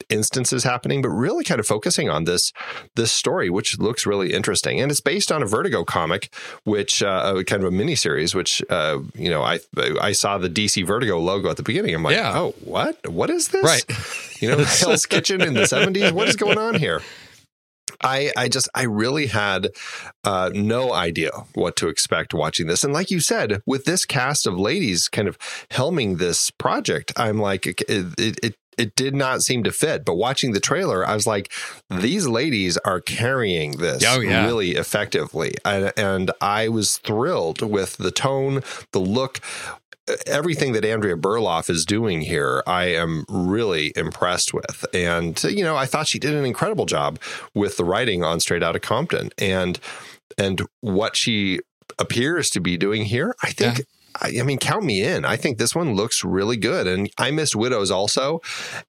[0.09, 2.53] Instances happening but really kind of focusing on this
[2.97, 4.81] this story which looks really interesting.
[4.81, 6.33] And it's based on a vertigo comic
[6.65, 9.59] which uh kind of a mini series which uh you know i
[10.01, 11.95] i saw the dc vertigo logo at the beginning.
[11.95, 12.39] I'm like Yeah.
[12.39, 13.09] oh what?
[13.09, 13.65] What is this?
[13.65, 13.85] Right.
[14.43, 17.01] you know hell's kitchen in the 70s what is going on here?
[18.03, 19.69] I, I just I really had
[20.25, 24.47] uh, no idea what to expect watching this, and like you said, with this cast
[24.47, 25.39] of ladies kind of
[25.71, 30.05] helming this project, I'm like it, it, it it did not seem to fit.
[30.05, 31.53] But watching the trailer, I was like,
[31.91, 34.45] these ladies are carrying this Oh, yeah.
[34.45, 39.41] really effectively, and, and I was thrilled with the tone, the look
[40.27, 44.85] everything that Andrea Berloff is doing here, I am really impressed with.
[44.93, 47.19] And, you know, I thought she did an incredible job
[47.55, 49.79] with the writing on Straight Outta Compton and
[50.37, 51.61] and what she
[51.99, 53.35] appears to be doing here.
[53.43, 53.83] I think I,
[54.21, 55.25] I mean, count me in.
[55.25, 58.41] I think this one looks really good, and I missed Widows also,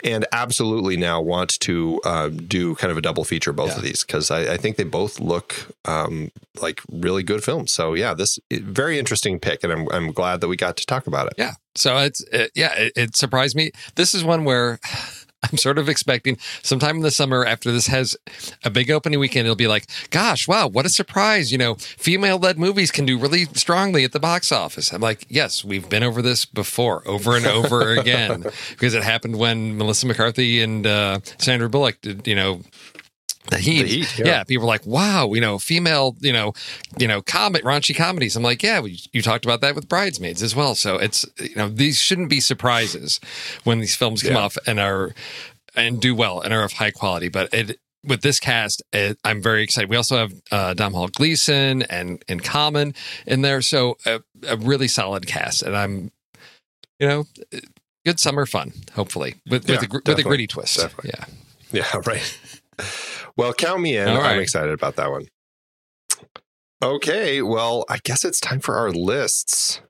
[0.03, 3.77] and absolutely now want to uh, do kind of a double feature both Yeah.
[3.77, 7.71] of these because I, I think they both look um, like really good films.
[7.73, 11.07] So yeah, this very interesting pick, and I'm I'm glad that we got to talk
[11.07, 11.33] about it.
[11.37, 11.53] Yeah.
[11.75, 13.71] So it's it, yeah, it, it surprised me.
[13.95, 14.79] This is one where
[15.51, 18.17] I'm sort of expecting sometime in the summer after this has
[18.63, 21.51] a big opening weekend, it'll be like, gosh, wow, what a surprise!
[21.51, 24.93] You know, female-led movies can do really strongly at the box office.
[24.93, 29.37] I'm like, yes, we've been over this before, over and over again, because it happened
[29.37, 32.61] when Melissa McCarthy and uh, Sandra Bullock did, you know.
[33.49, 33.81] The heat.
[33.83, 34.25] The Heat, yeah.
[34.25, 34.43] yeah.
[34.43, 36.53] people are like, wow, you know, female, you know,
[36.97, 38.35] you know, comic raunchy comedies.
[38.35, 40.75] I'm like, yeah, we, you talked about that with Bridesmaids as well.
[40.75, 43.19] So it's, you know, these shouldn't be surprises
[43.63, 44.39] when these films come Yeah.
[44.39, 45.13] off and are
[45.75, 47.27] and do well and are of high quality.
[47.27, 49.89] But it, with this cast, it, I'm very excited.
[49.89, 52.93] We also have uh, Domhnall Gleeson and and Common
[53.25, 55.63] in there, so a, a really solid cast.
[55.63, 56.11] And I'm,
[56.99, 57.25] you know,
[58.05, 58.73] good summer fun.
[58.93, 60.77] Hopefully, with Yeah, with, a, with a gritty twist.
[60.79, 61.11] Definitely.
[61.17, 61.25] Yeah.
[61.71, 62.39] Yeah, right.
[63.37, 64.07] Well, count me in.
[64.07, 64.33] Right.
[64.33, 65.27] I'm excited about that one.
[66.83, 69.81] Okay, well, I guess it's time for our lists.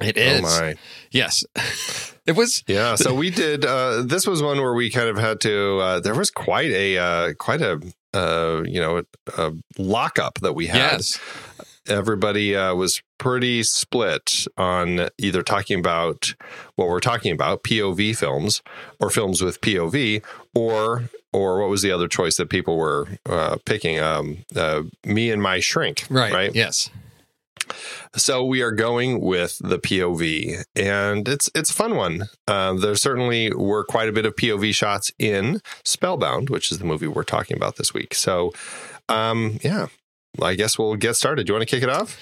[0.00, 0.40] It is.
[0.40, 0.74] Oh my.
[1.10, 1.44] Yes.
[2.26, 5.40] it was Yeah, so we did uh this was one where we kind of had
[5.42, 7.80] to uh there was quite a uh quite a
[8.14, 9.02] uh you know
[9.36, 10.92] a lockup that we had.
[10.92, 11.20] yes.
[11.88, 16.34] Everybody uh was pretty split on either talking about
[16.76, 18.62] what we're talking about, POV films
[18.98, 20.22] or films with POV
[20.54, 25.30] or or what was the other choice that people were uh picking um uh me
[25.30, 26.32] and my shrink, Right.
[26.32, 26.54] right?
[26.54, 26.90] Yes.
[28.16, 32.24] So we are going with the POV, and it's it's a fun one.
[32.48, 36.84] Uh, there certainly were quite a bit of POV shots in Spellbound, which is the
[36.84, 38.12] movie we're talking about this week.
[38.14, 38.52] So,
[39.08, 39.86] um, yeah,
[40.42, 41.46] I guess we'll get started.
[41.46, 42.18] Do you want to kick it off?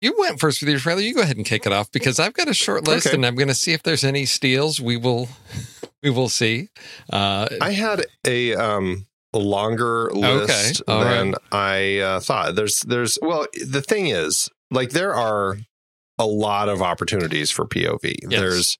[0.00, 1.00] you went first with your trailer.
[1.00, 3.16] You go ahead and kick it off because I've got a short list, Okay.
[3.16, 4.80] and I'm going to see if there's any steals.
[4.80, 5.28] We will,
[6.04, 6.68] we will see.
[7.12, 12.54] Uh, I had a um longer list all than I uh, thought.
[12.54, 15.58] There's there's well the thing is like there are
[16.16, 18.14] a lot of opportunities for POV.
[18.22, 18.40] Yes.
[18.40, 18.78] There's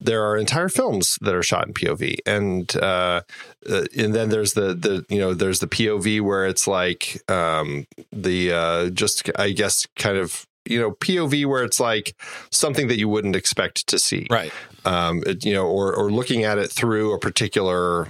[0.00, 3.20] there are entire films that are shot in POV, and uh,
[3.68, 7.86] uh, and then there's the the you know there's the POV where it's like um,
[8.12, 12.14] the uh, just I guess kind of you know POV where it's like
[12.50, 14.52] something that you wouldn't expect to see right.
[14.84, 18.08] um, it- you know, or or looking at it through a particular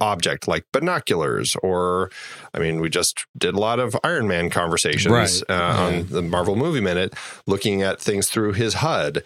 [0.00, 2.10] object like binoculars or
[2.54, 5.42] i mean we just did a lot of iron man conversations Right.
[5.50, 5.84] uh, Yeah.
[5.84, 7.14] on the marvel movie minute
[7.46, 9.22] looking at things through his hud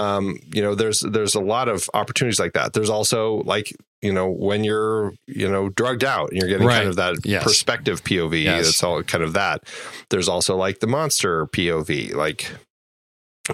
[0.00, 4.12] um, you know there's there's a lot of opportunities like that there's also like you
[4.12, 6.76] know when you're you know drugged out and you're getting Right.
[6.78, 7.42] kind of that Yes.
[7.44, 8.64] perspective pov Yes.
[8.66, 9.62] that's all kind of that
[10.10, 12.50] there's also like the monster pov like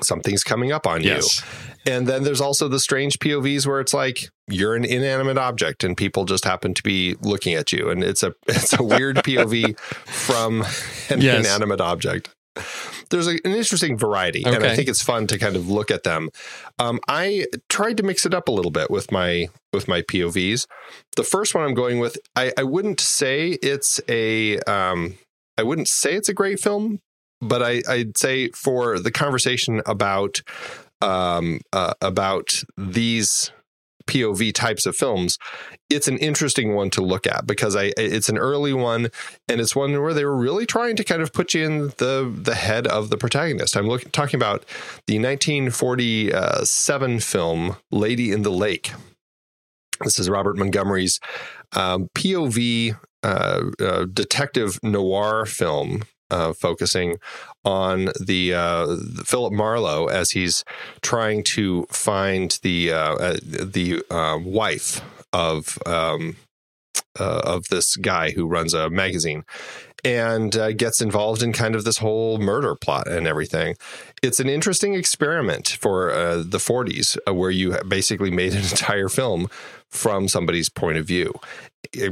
[0.01, 1.21] something's coming up on you
[1.85, 5.97] and then there's also the strange POVs where it's like you're an inanimate object and
[5.97, 7.91] people just happen to be looking at you.
[7.91, 9.77] And it's a it's a weird POV
[10.07, 10.63] from
[11.11, 11.45] an Yes.
[11.45, 12.31] inanimate object.
[13.11, 16.03] There's a, an interesting variety, and I think it's fun to kind of look at
[16.03, 16.31] them.
[16.79, 20.67] Um, I tried to mix it up a little bit with my with my POVs.
[21.17, 25.19] The first one I'm going with, I, I wouldn't say it's a um,
[25.59, 27.01] I wouldn't say it's a great film,
[27.41, 30.43] but I, I'd say for the conversation about
[31.01, 33.51] um, uh, about these
[34.07, 35.39] POV types of films,
[35.93, 39.09] it's an interesting one to look at because I it's an early one
[39.49, 42.33] and it's one where they were really trying to kind of put you in the
[42.35, 43.77] the head of the protagonist.
[43.77, 44.65] I'm looking talking about
[45.07, 48.93] the 1947 film Lady in the Lake.
[50.03, 51.21] This is Robert Montgomery's
[51.77, 56.03] um, POV uh, uh, detective noir film
[56.33, 57.19] uh, focusing
[57.65, 60.65] on the, uh, the Philip Marlowe as he's
[61.03, 66.37] trying to find the uh, uh, the uh, wife of um,
[67.19, 69.45] uh, of this guy who runs a magazine
[70.05, 73.77] and uh, gets involved in kind of this whole murder plot and everything.
[74.23, 79.09] It's an interesting experiment for uh, the 40s uh, where you basically made an entire
[79.09, 79.49] film
[79.91, 81.35] from somebody's point of view.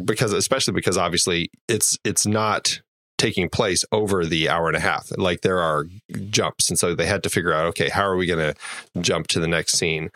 [0.05, 2.81] Because especially because obviously it's it's not
[3.19, 5.11] taking place over the hour and a half.
[5.17, 5.87] Like there are
[6.29, 9.29] jumps and so they had to figure out okay how are we going to jump
[9.29, 10.11] to the next scene?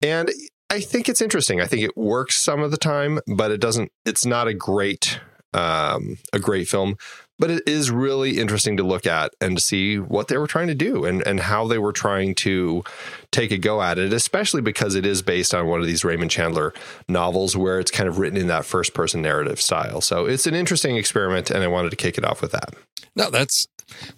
[0.00, 0.30] And
[0.70, 3.90] i think it's interesting i think it works some of the time but it doesn't
[4.04, 5.20] it's not a great
[5.52, 6.96] um, a great film
[7.38, 10.68] but it is really interesting to look at and to see what they were trying
[10.68, 12.84] to do and, and how they were trying to
[13.32, 16.30] take a go at it, especially because it is based on one of these Raymond
[16.30, 16.72] Chandler
[17.08, 20.00] novels where it's kind of written in that first person narrative style.
[20.00, 22.74] So it's an interesting experiment, and I wanted to kick it off with that.
[23.16, 23.66] No, that's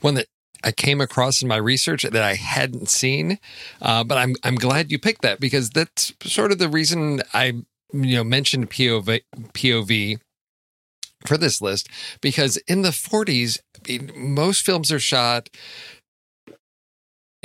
[0.00, 0.26] one that
[0.64, 3.38] I came across in my research that I hadn't seen.
[3.80, 7.52] Uh, but I'm I'm glad you picked that because that's sort of the reason I
[7.92, 9.20] you know mentioned POV
[9.52, 10.18] POV
[11.26, 11.88] for this list
[12.20, 15.48] because in the 40s I mean, most films are shot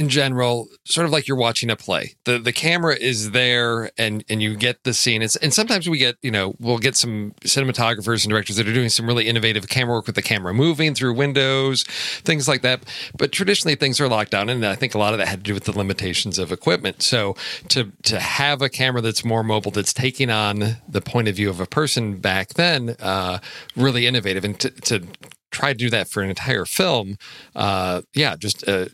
[0.01, 2.15] in general sort of like you're watching a play.
[2.25, 5.21] The the camera is there and and you get the scene.
[5.21, 8.73] It's, and sometimes we get you know we'll get some cinematographers and directors that are
[8.73, 11.83] doing some really innovative camera work with the camera moving through windows
[12.23, 12.81] things like that.
[13.15, 15.43] But traditionally things are locked down and i think a lot of that had to
[15.43, 17.03] do with the limitations of equipment.
[17.03, 17.35] So
[17.69, 21.49] to to have a camera that's more mobile that's taking on the point of view
[21.51, 23.37] of a person back then uh
[23.75, 24.43] really innovative.
[24.43, 25.07] And to, to
[25.51, 27.17] try to do that for an entire film
[27.55, 28.85] uh yeah just uh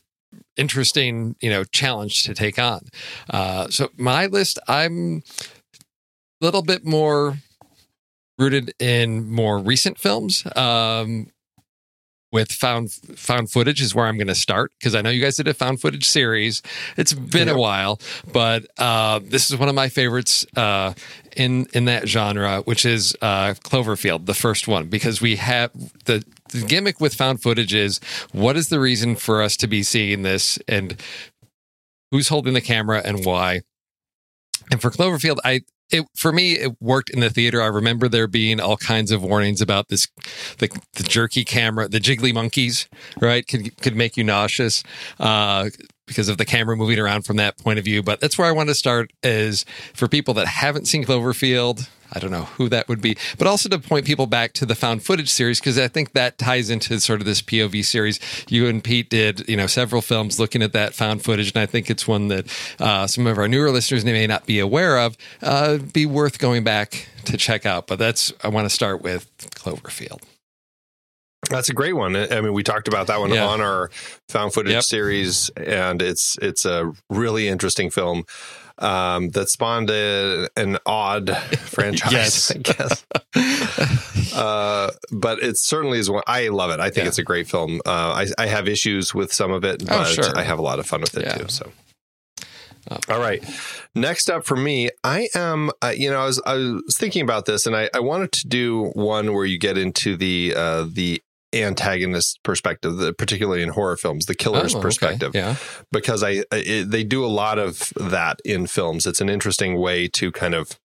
[0.58, 2.82] interesting, you know, challenge to take on.
[3.30, 5.24] Uh, so my list, I'm
[6.41, 7.38] a little bit more
[8.38, 10.43] rooted in more recent films.
[10.56, 11.28] Um,
[12.32, 15.38] with found found footage is where I'm going to start because I know you guys
[15.38, 16.62] did a found footage series.
[16.98, 18.00] It's been a while,
[18.32, 20.93] but uh, this is one of my favorites uh,
[21.36, 25.72] in in that genre, which is uh, Cloverfield, the first one, because we have
[26.06, 28.00] the the gimmick with found footage is
[28.32, 31.02] what is the reason for us to be seeing this and
[32.12, 33.62] who's holding the camera and why.
[34.72, 37.62] And for Cloverfield, I it for me it worked in the theater.
[37.62, 40.08] I remember there being all kinds of warnings about this
[40.58, 42.90] the, the jerky camera, the jiggly monkeys,
[43.22, 43.48] right?
[43.48, 44.84] Could could make you nauseous.
[45.20, 45.70] Uh
[46.08, 48.02] because of the camera moving around from that point of view.
[48.02, 51.90] But that's where I want to start is for people that haven't seen Cloverfield.
[52.13, 54.76] I don't know who that would be, but also to point people back to the
[54.76, 58.20] found footage series because I think that ties into sort of this POV series.
[58.50, 61.66] You and Pete did, you know, several films looking at that found footage, and I
[61.66, 62.47] think it's one that
[62.80, 65.18] uh, some of our newer listeners may not be aware of.
[65.41, 67.88] Uh, be worth going back to check out.
[67.88, 70.22] But that's I want to start with Cloverfield.
[71.49, 72.16] That's a great one.
[72.16, 73.45] I mean, we talked about that one Yeah.
[73.45, 73.89] on our
[74.28, 74.84] found footage Yep.
[74.84, 78.24] series, and it's it's a really interesting film
[78.80, 82.51] um, that spawned a, an odd franchise, Yes.
[82.51, 83.05] I guess.
[84.36, 86.23] uh, but it certainly is one.
[86.28, 86.80] I love it.
[86.80, 87.07] I think Yeah.
[87.09, 87.82] it's a great film.
[87.86, 90.38] Uh, I, I have issues with some of it, Oh, but sure.
[90.38, 91.34] I have a lot of fun with it Yeah.
[91.36, 91.47] too.
[91.49, 91.71] So.
[92.89, 92.97] Oh.
[93.09, 93.43] All right.
[93.95, 97.45] Next up for me, I am, uh, you know, I was, I was thinking about
[97.45, 101.21] this and I, I wanted to do one where you get into the, uh, the
[101.54, 104.84] antagonist perspective, the, particularly in horror films, the killer's Oh, okay.
[104.86, 105.56] perspective, Yeah.
[105.91, 109.06] because I, I it, they do a lot of that in films.
[109.06, 110.80] It's an interesting way to kind of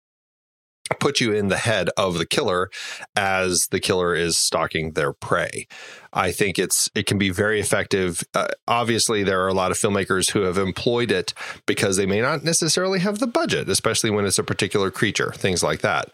[1.00, 2.68] put you in the head of the killer
[3.16, 5.68] as the killer is stalking their prey.
[6.12, 8.24] I think it's it can be very effective.
[8.34, 11.34] Uh, obviously, there are a lot of filmmakers who have employed it
[11.68, 15.62] because they may not necessarily have the budget, especially when it's a particular creature, things
[15.62, 16.10] like that.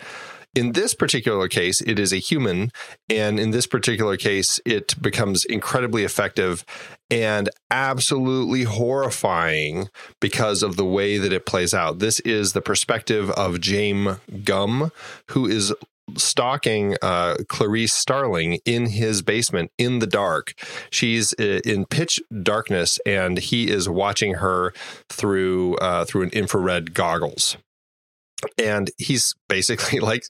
[0.55, 2.71] In this particular case, it is a human,
[3.09, 6.63] and in this particular case, it becomes incredibly effective
[7.11, 9.89] and absolutely horrifying
[10.21, 11.99] because of the way that it plays out.
[11.99, 14.91] This is the perspective of James Gumb,
[15.31, 15.73] who is
[16.15, 20.53] stalking uh, Clarice Starling in his basement in the dark.
[20.89, 24.73] She's in pitch darkness, and he is watching her
[25.09, 27.57] through uh, through an infrared goggles.
[28.57, 30.23] And he's basically like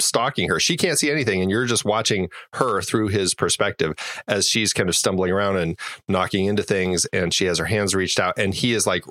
[0.00, 0.60] stalking her.
[0.60, 3.94] She can't see anything, and you're just watching her through his perspective
[4.26, 5.78] as she's kind of stumbling around and
[6.08, 7.06] knocking into things.
[7.06, 9.04] And she has her hands reached out, and he is like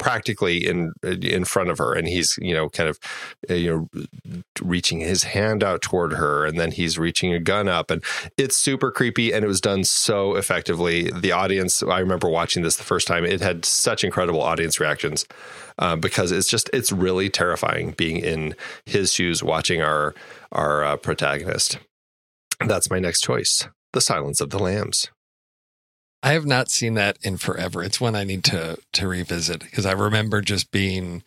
[0.00, 2.98] practically in in front of her, and he's you know kind of
[3.48, 7.68] uh, you know reaching his hand out toward her, and then he's reaching a gun
[7.68, 8.02] up, and
[8.36, 11.10] it's super creepy, and it was done so effectively.
[11.10, 15.26] The audience, I remember watching this the first time, it had such incredible audience reactions
[15.78, 20.14] uh, because it's just it's really terrifying being in his shoes watching our
[20.50, 21.78] our uh, protagonist.
[22.66, 25.10] That's my next choice, The Silence of the Lambs.
[26.22, 27.82] I have not seen that in forever.
[27.82, 31.22] It's one I need to to revisit because I remember just being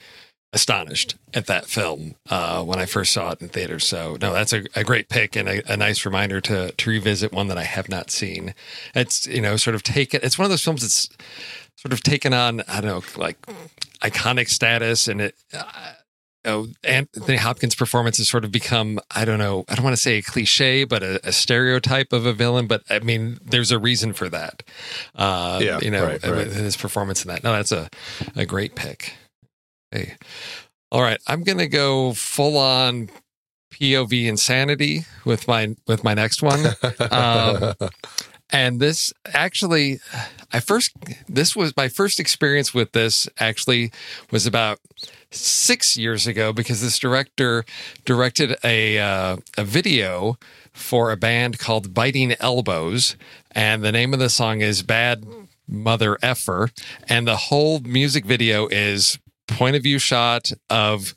[0.53, 3.85] astonished at that film uh, when I first saw it in theaters.
[3.85, 7.33] So no, that's a, a great pick and a, a nice reminder to to revisit
[7.33, 8.53] one that I have not seen.
[8.93, 10.19] It's you know sort of taken.
[10.23, 11.09] It's one of those films that's
[11.77, 13.37] sort of taken on I don't know like
[14.01, 15.35] iconic status and it.
[15.53, 15.93] Uh,
[16.45, 20.01] Oh, Anthony Hopkins' performance has sort of become, I don't know, I don't want to
[20.01, 22.67] say a cliche, but a, a stereotype of a villain.
[22.67, 24.61] But I mean, there's a reason for that.
[25.15, 26.47] Uh, Yeah, you know, right, right.
[26.47, 27.43] his performance in that.
[27.43, 27.89] No, that's a,
[28.35, 29.13] a great pick.
[29.91, 30.15] Hey,
[30.91, 33.09] all right, I'm gonna go full on
[33.73, 36.65] POV insanity with my with my next one.
[37.11, 37.73] Um,
[38.51, 39.99] and this actually,
[40.51, 40.91] I first,
[41.27, 43.91] this was my first experience with this actually
[44.29, 44.79] was about
[45.34, 47.65] six years ago because this director
[48.05, 50.38] directed a, uh, a video
[50.71, 53.15] for a band called Biting Elbows.
[53.51, 55.25] And the name of the song is Bad
[55.67, 56.69] Mother Effer.
[57.07, 61.13] And the whole music video is point of view shot of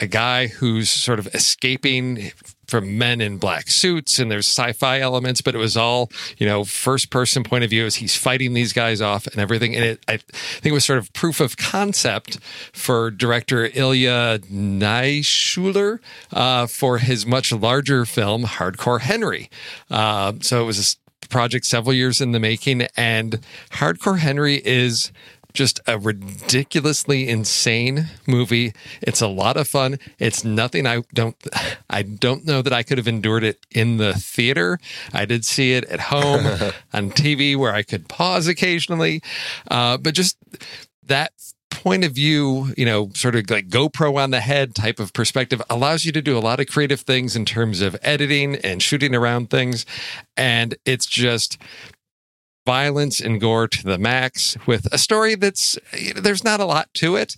[0.00, 2.32] a guy who's sort of escaping
[2.68, 6.64] from men in black suits and there's sci-fi elements but it was all you know
[6.64, 9.74] first person point of view as he's fighting these guys off and everything.
[9.74, 12.38] And it i think it was sort of proof of concept
[12.72, 15.98] for director Ilya Naishuller
[16.32, 19.50] uh, for his much larger film hardcore henry.
[19.90, 23.40] Uh, so it was a project several years in the making and
[23.70, 25.12] hardcore henry is
[25.52, 28.72] just a ridiculously insane movie.
[29.00, 29.98] It's a lot of fun.
[30.18, 31.36] It's nothing I don't
[31.90, 34.78] I don't know that I could have endured it in the theater.
[35.12, 36.46] I did see it at home
[36.92, 39.22] on TV where I could pause occasionally.
[39.70, 40.36] Uh, but just
[41.06, 41.32] that
[41.70, 45.62] point of view, you know, sort of like GoPro on the head type of perspective
[45.70, 49.14] allows you to do a lot of creative things in terms of editing and shooting
[49.14, 49.86] around things.
[50.36, 51.58] And it's just
[52.76, 55.78] violence and gore to the max with a story that's
[56.24, 57.30] there's not a lot to it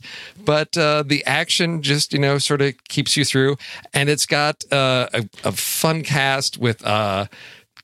[0.52, 3.56] but uh, the action just you know sort of keeps you through.
[3.98, 7.26] And it's got uh, a, a fun cast with uh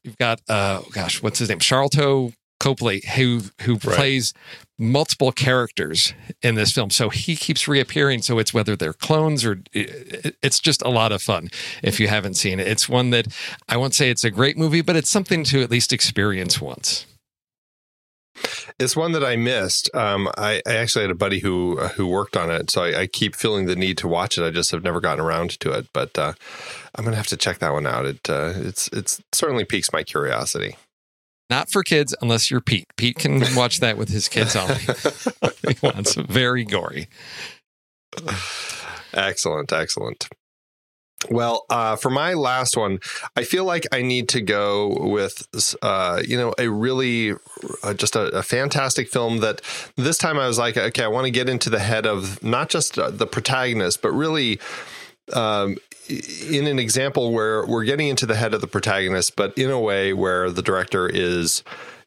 [0.02, 1.58] you've got uh gosh what's his name?
[1.60, 3.28] Sharlto Copley who
[3.64, 3.96] who Right.
[3.98, 4.32] plays
[4.78, 6.90] multiple characters in this film.
[6.90, 8.22] So he keeps reappearing.
[8.22, 9.52] So it's whether they're clones or
[10.46, 11.48] it's just a lot of fun
[11.82, 12.66] if you haven't seen it.
[12.66, 13.26] It's one that
[13.68, 17.06] i won't say it's a great movie but it's something to at least experience once
[18.78, 19.88] It's one that I missed.
[19.94, 23.02] Um, I, I actually had a buddy who uh, who worked on it, so I,
[23.02, 24.44] I keep feeling the need to watch it.
[24.44, 26.34] I just have never gotten around to it, but uh,
[26.94, 28.06] I'm gonna have to check that one out.
[28.06, 30.76] It uh, it's it's certainly piques my curiosity.
[31.48, 32.88] Not for kids unless you're Pete.
[32.96, 34.74] Pete can watch that with his kids only.
[35.68, 37.08] he wants very gory.
[39.12, 40.28] Excellent, excellent.
[41.30, 43.00] Well, uh, for my last one,
[43.36, 45.48] I feel like I need to go with,
[45.82, 47.32] uh, you know, a really
[47.82, 49.62] uh, just a, a, fantastic film that
[49.96, 52.68] this time I was like, okay, I want to get into the head of not
[52.68, 54.60] just uh, the protagonist, but really.
[55.32, 59.72] Um, in an example where we're getting into the head of the protagonist, but in
[59.72, 61.64] a way where the director is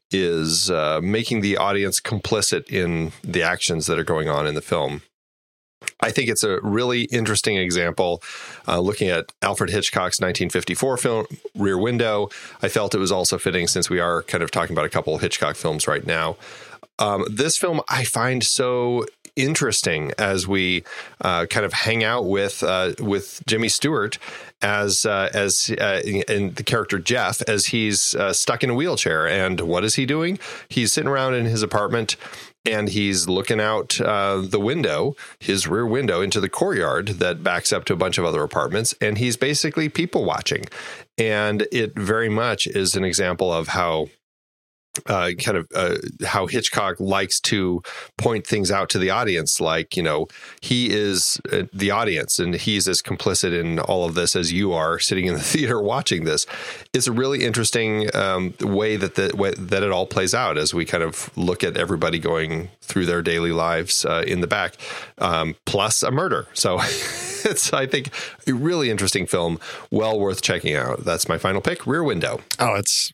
[0.09, 4.61] is uh, making the audience complicit in the actions that are going on in the
[4.61, 5.01] film.
[6.01, 8.23] I think it's a really interesting example.
[8.67, 11.25] Uh, looking at Alfred Hitchcock's 1954 film
[11.55, 12.29] Rear Window,
[12.61, 15.13] I felt it was also fitting since we are kind of talking about a couple
[15.15, 16.37] of Hitchcock films right now.
[16.99, 20.83] Um, this film I find so interesting as we
[21.21, 24.17] uh, kind of hang out with uh, with Jimmy Stewart
[24.61, 29.27] as uh, as uh, in the character Jeff as he's uh, stuck in a wheelchair
[29.27, 30.37] and what is he doing?
[30.67, 32.17] He's sitting around in his apartment
[32.65, 37.71] and he's looking out uh, the window, his rear window, into the courtyard that backs
[37.71, 40.65] up to a bunch of other apartments, and he's basically people watching.
[41.17, 44.09] And it very much is an example of how
[45.05, 45.95] uh, kind of uh,
[46.25, 47.81] how Hitchcock likes to
[48.17, 49.59] point things out to the audience.
[49.59, 50.27] Like, you know,
[50.61, 54.73] he is uh, the audience and he's as complicit in all of this as you
[54.73, 56.45] are sitting in the theater watching this.
[56.93, 60.73] It's a really interesting um, way that the way that it all plays out as
[60.73, 64.75] we kind of look at everybody going through their daily lives uh, in the back,
[65.17, 66.47] um, plus a murder.
[66.53, 66.79] So
[67.45, 68.09] it's, I think,
[68.47, 69.59] a really interesting film,
[69.91, 71.05] well worth checking out.
[71.05, 72.41] That's my final pick Rear Window.
[72.59, 73.11] Oh, it's.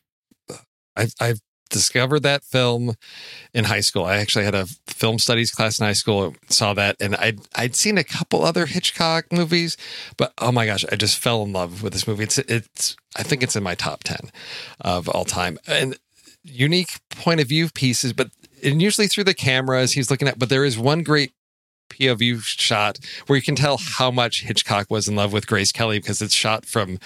[0.98, 2.94] I've, I've discovered that film
[3.52, 4.04] in high school.
[4.04, 7.74] I actually had a film studies class in high school, saw that, and I'd I'd
[7.74, 9.76] seen a couple other Hitchcock movies,
[10.16, 12.24] but oh my gosh, I just fell in love with this movie.
[12.24, 14.30] It's it's I think it's in my top ten
[14.80, 15.98] of all time, and
[16.42, 18.30] unique point of view pieces, but
[18.62, 20.38] and usually through the cameras he's looking at.
[20.38, 21.32] But there is one great
[21.98, 25.98] POV shot where you can tell how much Hitchcock was in love with Grace Kelly
[25.98, 26.98] because it's shot from,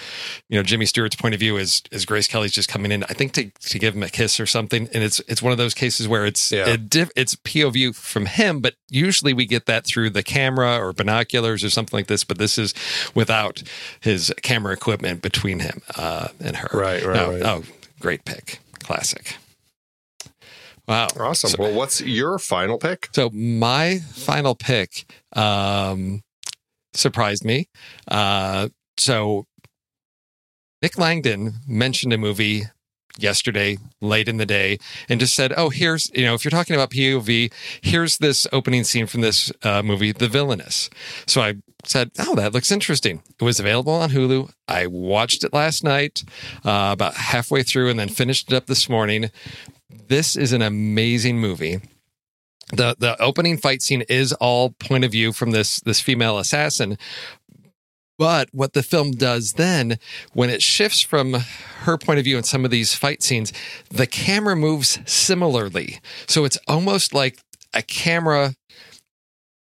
[0.49, 3.13] you know, Jimmy Stewart's point of view as as Grace Kelly's just coming in, I
[3.13, 5.73] think to to give him a kiss or something, and it's it's one of those
[5.73, 6.67] cases where it's Yeah.
[6.69, 10.93] it diff, it's POV from him, but usually we get that through the camera or
[10.93, 12.73] binoculars or something like this, but this is
[13.15, 13.63] without
[13.99, 16.69] his camera equipment between him uh, and her.
[16.73, 17.41] Right, right, No, right.
[17.43, 17.63] Oh,
[17.99, 19.35] great pick, classic.
[20.91, 21.49] Wow, Awesome.
[21.51, 23.07] So- well, what's your final pick?
[23.13, 26.21] so my final pick um,
[26.93, 27.69] surprised me.
[28.09, 28.67] Uh,
[28.97, 29.45] so
[30.81, 32.63] Nick Langdon mentioned a movie
[33.17, 34.77] yesterday late in the day
[35.09, 38.85] and just said oh here's you know if you're talking about pov here's this opening
[38.85, 40.89] scene from this uh, movie the Villainess
[41.27, 45.51] so i said oh that looks interesting it was available on hulu i watched it
[45.51, 46.23] last night
[46.63, 49.29] uh, about halfway through and then finished it up this morning
[50.07, 51.79] this is an amazing movie.
[52.73, 56.97] The the opening fight scene is all point of view from this this female assassin.
[58.17, 59.97] But what the film does then
[60.33, 61.33] when it shifts from
[61.79, 63.51] her point of view in some of these fight scenes
[63.89, 65.99] the camera moves similarly.
[66.27, 67.39] So it's almost like
[67.73, 68.53] a camera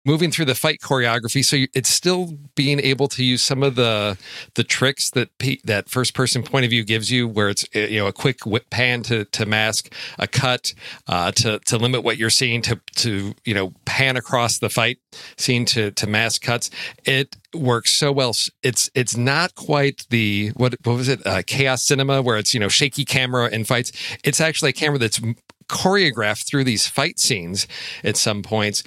[0.06, 4.18] moving through the fight choreography so it's still being able to use some of the
[4.56, 5.30] the tricks that
[5.64, 8.46] that first person point of view gives you where it's uh, you know a quick
[8.46, 10.74] whip pan to to mask a cut
[11.08, 15.00] uh, to to limit what you're seeing to to you know pan across the fight
[15.38, 16.70] scene to to mask cuts.
[17.06, 18.34] It works so well.
[18.64, 21.26] It's it's not quite the what what was it?
[21.26, 23.92] Uh, chaos cinema where it's you know shaky camera and fights.
[24.24, 25.20] It's actually a camera that's
[25.68, 27.68] choreographed through these fight scenes
[28.04, 28.84] at some points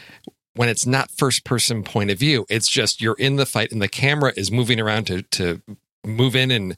[0.58, 2.44] when it's not first person point of view.
[2.50, 5.62] It's just you're in the fight and the camera is moving around to to
[6.04, 6.76] move in and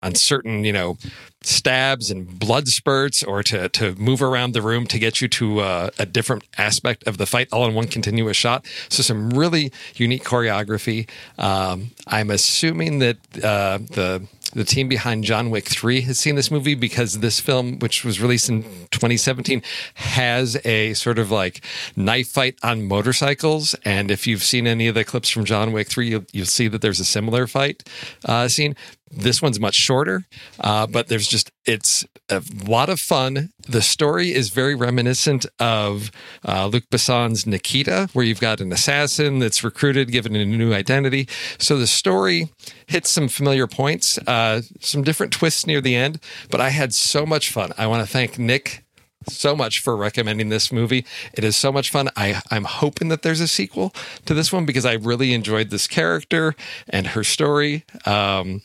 [0.00, 0.96] on certain you know
[1.42, 5.58] stabs and blood spurts or to to move around the room to get you to
[5.58, 8.64] uh, a different aspect of the fight all in one continuous shot.
[8.88, 11.10] So some really unique choreography.
[11.36, 16.50] Um, i'm assuming that uh, the the team behind John Wick 3 has seen this
[16.50, 19.62] movie because this film, which was released in 2017,
[19.94, 21.64] has a sort of like
[21.96, 23.74] knife fight on motorcycles.
[23.84, 26.68] And if you've seen any of the clips from John Wick 3, you'll, you'll see
[26.68, 27.88] that there's a similar fight
[28.24, 28.74] uh, scene.
[29.10, 30.26] This one's much shorter,
[30.60, 33.50] uh, but there's just, it's a lot of fun.
[33.68, 36.12] The story is very reminiscent of
[36.46, 41.28] uh, Luc Besson's Nikita, where you've got an assassin that's recruited, given a new identity.
[41.58, 42.50] So the story
[42.86, 47.26] hits some familiar points, uh, some different twists near the end, but I had so
[47.26, 47.72] much fun.
[47.76, 48.84] I want to thank Nick
[49.28, 51.04] so much for recommending this movie.
[51.34, 52.08] It is so much fun.
[52.16, 53.92] I, I'm hoping that there's a sequel
[54.24, 56.54] to this one because I really enjoyed this character
[56.88, 57.84] and her story.
[58.06, 58.62] Um,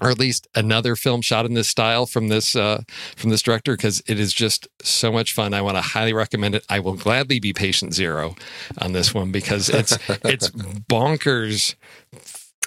[0.00, 2.82] or at least another film shot in this style from this uh,
[3.16, 5.54] from this director because it is just so much fun.
[5.54, 6.64] I want to highly recommend it.
[6.68, 8.36] I will gladly be patient zero
[8.78, 9.92] on this one because it's
[10.24, 11.74] it's bonkers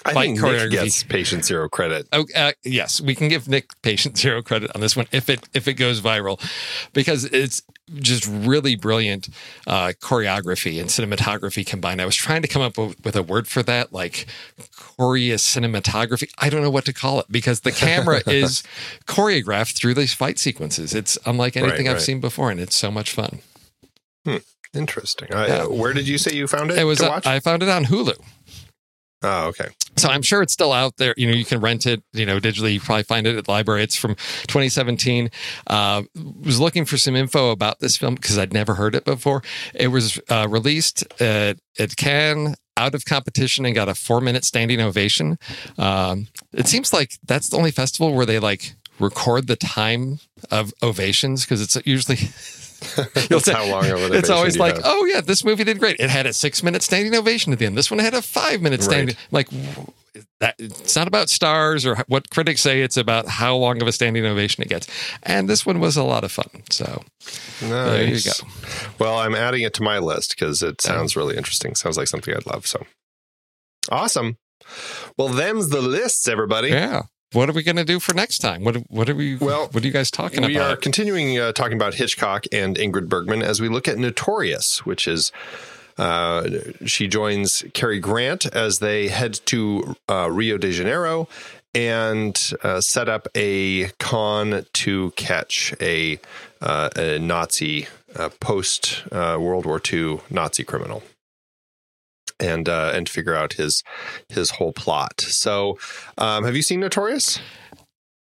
[0.04, 2.08] I think Nick gets patient zero credit.
[2.12, 5.48] Oh, uh, yes, we can give Nick patient zero credit on this one if it
[5.52, 6.40] if it goes viral,
[6.92, 7.62] because it's
[7.96, 9.28] just really brilliant
[9.66, 12.00] uh, choreography and cinematography combined.
[12.00, 14.26] I was trying to come up with, a word for that, like
[14.72, 16.30] choreo cinematography.
[16.38, 18.62] I don't know what to call it because the camera is
[19.06, 20.94] choreographed through these fight sequences.
[20.94, 22.02] It's unlike anything Right, I've right.
[22.02, 23.40] seen before, and it's so much fun.
[24.72, 25.32] Interesting.
[25.32, 25.66] Uh, Yeah.
[25.66, 26.78] Where did you say you found it?
[26.78, 27.00] It was.
[27.02, 28.14] I found it on Hulu.
[29.22, 29.68] Oh, okay.
[29.96, 31.14] So I'm sure it's still out there.
[31.16, 32.74] You know, you can rent it, you know, digitally.
[32.74, 33.82] You probably find it at the library.
[33.82, 35.30] It's from 2017.
[35.66, 36.02] Uh,
[36.42, 39.42] was looking for some info about this film because I'd never heard it before.
[39.74, 44.44] It was uh, released at, at Cannes out of competition and got a four minute
[44.44, 45.38] standing ovation.
[45.76, 50.72] Um, it seems like that's the only festival where they like record the time of
[50.82, 52.16] ovations because it's usually
[53.28, 54.82] That's how long of an it's always like, have?
[54.86, 55.96] oh yeah, this movie did great.
[56.00, 57.76] It had a six minute standing ovation at the end.
[57.76, 59.16] This one had a five minute standing.
[59.30, 59.48] Like
[60.40, 62.80] that, it's not about stars or what critics say.
[62.82, 64.88] It's about how long of a standing ovation it gets.
[65.22, 66.62] And this one was a lot of fun.
[66.70, 67.02] So
[67.60, 68.40] there you Nice.
[68.40, 68.48] go.
[68.98, 71.74] Well, I'm adding it to my list because it sounds really interesting.
[71.74, 72.66] Sounds like something I'd love.
[72.66, 72.84] So
[73.90, 74.38] awesome.
[75.16, 76.68] Well, them's the lists, everybody.
[76.68, 77.02] Yeah.
[77.32, 78.64] What are we going to do for next time?
[78.64, 79.36] What what are we?
[79.36, 80.48] Well, what are you guys talking about?
[80.48, 84.84] we are continuing uh, talking about Hitchcock and Ingrid Bergman as we look at Notorious,
[84.84, 85.30] which is
[85.96, 86.48] uh,
[86.86, 91.28] she joins Cary Grant as they head to uh, Rio de Janeiro
[91.74, 96.18] and uh, set up a con to catch a,
[96.60, 101.02] uh, a Nazi uh, post uh, World War II Nazi criminal.
[102.40, 103.82] And uh, and figure out his
[104.30, 105.20] his whole plot.
[105.20, 105.78] So,
[106.16, 107.38] um, have you seen Notorious?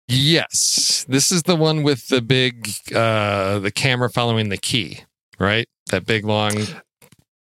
[0.08, 5.00] Yes, this is the one with the big uh the camera following the key,
[5.38, 5.66] right?
[5.90, 6.52] That big long.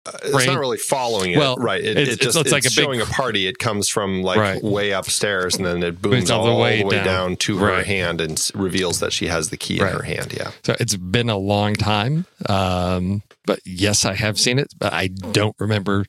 [0.07, 1.81] Uh, it's not really following it, Well, right?
[1.81, 3.47] It, it's- it just it's it's, like a big- showing a party.
[3.47, 4.63] It comes from like Right.
[4.63, 7.05] way upstairs, and then it booms all all, the the way way, down.
[7.05, 7.37] down.
[7.37, 7.87] to her Right.
[7.87, 9.91] hand and reveals that she has the key Right.
[9.93, 10.33] in her hand.
[10.37, 12.25] Yeah, So it's been a long time.
[12.49, 16.07] Um, but yes, I have seen it, but I don't remember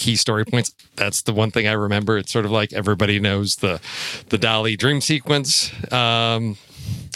[0.00, 0.74] key story points.
[0.96, 2.18] That's the one thing I remember.
[2.18, 3.80] It's sort of like everybody knows the
[4.30, 5.70] the Dalí dream sequence.
[5.92, 6.56] Um,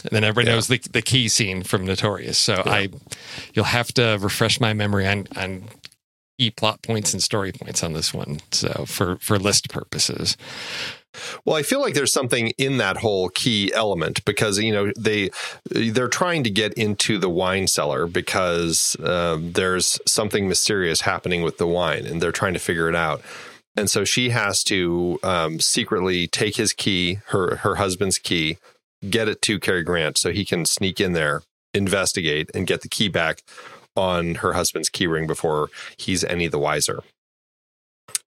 [0.05, 0.55] and then everybody Yeah.
[0.57, 2.39] knows the the key scene from Notorious.
[2.39, 2.91] So I
[3.55, 5.65] you'll have to refresh my memory on on
[6.39, 8.41] key plot points and story points on this one.
[8.53, 10.37] So for for list purposes.
[11.45, 15.31] Well, I feel like there's something in that whole key element because you know they
[15.71, 21.59] they're trying to get into the wine cellar because um, there's something mysterious happening with
[21.59, 23.23] the wine, and they're trying to figure it out.
[23.77, 28.59] And so she has to um, secretly take his key, her her husband's key,
[29.09, 31.43] get it to Cary Grant so he can sneak in there,
[31.73, 33.43] investigate, and get the key back
[33.97, 37.03] on her husband's key ring before he's any the wiser.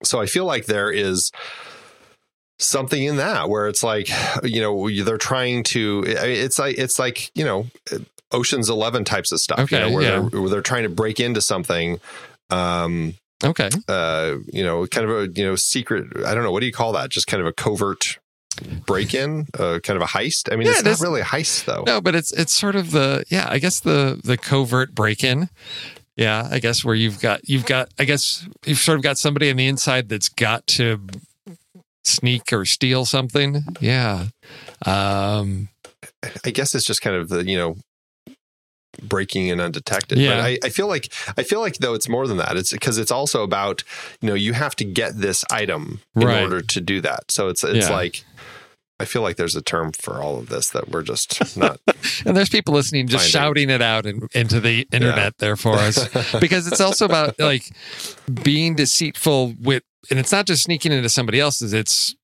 [0.03, 1.31] So I feel like there is
[2.59, 4.09] something in that where it's like
[4.43, 7.67] you know they're trying to it's like it's like you know
[8.31, 10.27] oceans 11 types of stuff you Okay, know, where, yeah.
[10.31, 11.99] they're, where they're trying to break into something
[12.49, 13.69] um Okay.
[13.87, 16.71] uh you know kind of a you know secret i don't know what do you
[16.73, 18.17] call that just kind of a covert
[18.87, 21.65] break-in uh, kind of a heist i mean Yeah, it's it not really a heist
[21.65, 25.23] though No, but it's it's sort of the yeah, I guess the the covert break
[25.23, 25.49] in.
[26.15, 29.51] Yeah, I guess where you've got you've got I guess you've sort of got somebody
[29.51, 30.99] on the inside that's got to
[32.07, 33.63] sneak or steal something.
[33.79, 34.27] Yeah.
[34.85, 35.69] Um
[36.45, 37.75] I guess it's just kind of the you know
[39.03, 40.17] breaking in undetected.
[40.17, 40.29] Yeah.
[40.37, 42.57] But I, I feel like I feel like though it's more than that.
[42.57, 43.83] It's because it's also about
[44.21, 46.43] you know you have to get this item in Right.
[46.43, 47.31] order to do that.
[47.31, 47.95] So it's it's Yeah.
[47.95, 48.23] like
[48.99, 51.79] I feel like there's a term for all of this that we're just not.
[52.25, 53.67] and there's people listening just Finding.
[53.67, 56.07] shouting it out in, into the internet there for us
[56.39, 57.69] because it's also about like
[58.43, 62.15] being deceitful with and it's not just sneaking into somebody else's it's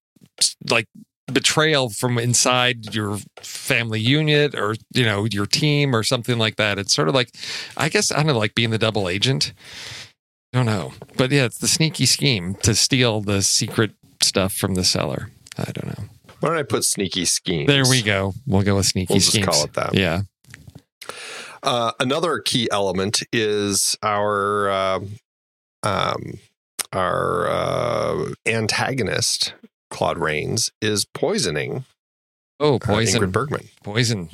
[0.69, 0.87] like
[1.31, 6.77] betrayal from inside your family unit or you know your team or something like that.
[6.77, 7.29] It's sort of like
[7.77, 9.53] i guess i don't know like being the double agent.
[10.53, 10.93] I don't know.
[11.17, 15.29] But yeah it's the sneaky scheme to steal the secret stuff from the cellar.
[15.57, 16.05] I don't know.
[16.39, 18.33] Why don't I put sneaky scheme there we go.
[18.45, 19.93] We'll go with sneaky We'll just call it that.
[19.93, 20.21] yeah.
[21.61, 25.09] Uh, another key element is our um
[25.83, 26.39] um,
[26.93, 29.53] our uh, antagonist
[29.89, 31.85] Claude Rains is poisoning
[32.59, 33.69] oh uh, poison Ingrid Bergman.
[33.83, 34.29] Poison.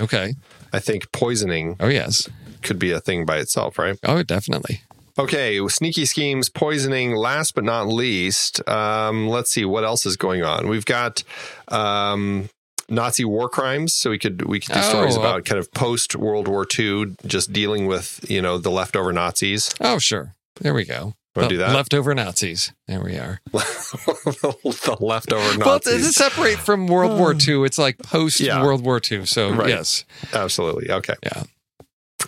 [0.00, 0.34] Okay.
[0.72, 2.28] I think poisoning Oh yes.
[2.62, 3.98] could be a thing by itself, right?
[4.04, 4.80] Oh definitely.
[5.18, 7.14] Okay, sneaky schemes, poisoning.
[7.14, 10.68] Last but not least, um, let's see what else is going on.
[10.68, 11.22] We've got
[11.68, 12.50] um,
[12.90, 15.72] Nazi war crimes, so we could we could do Oh, stories uh, about kind of
[15.72, 19.72] post World War II, just dealing with you know the leftover Nazis.
[19.80, 20.34] Oh sure.
[20.60, 21.14] There we go.
[21.36, 21.74] Want to oh, do that?
[21.74, 22.72] Leftover Nazis.
[22.88, 23.40] There we are.
[23.52, 26.06] the leftover Well, Nazis.
[26.08, 27.64] it's separate from World War II.
[27.64, 28.62] It's like post Yeah.
[28.62, 29.26] World War II.
[29.26, 29.68] So Right.
[29.68, 30.90] yes, Absolutely.
[30.90, 31.14] Okay.
[31.22, 31.44] yeah.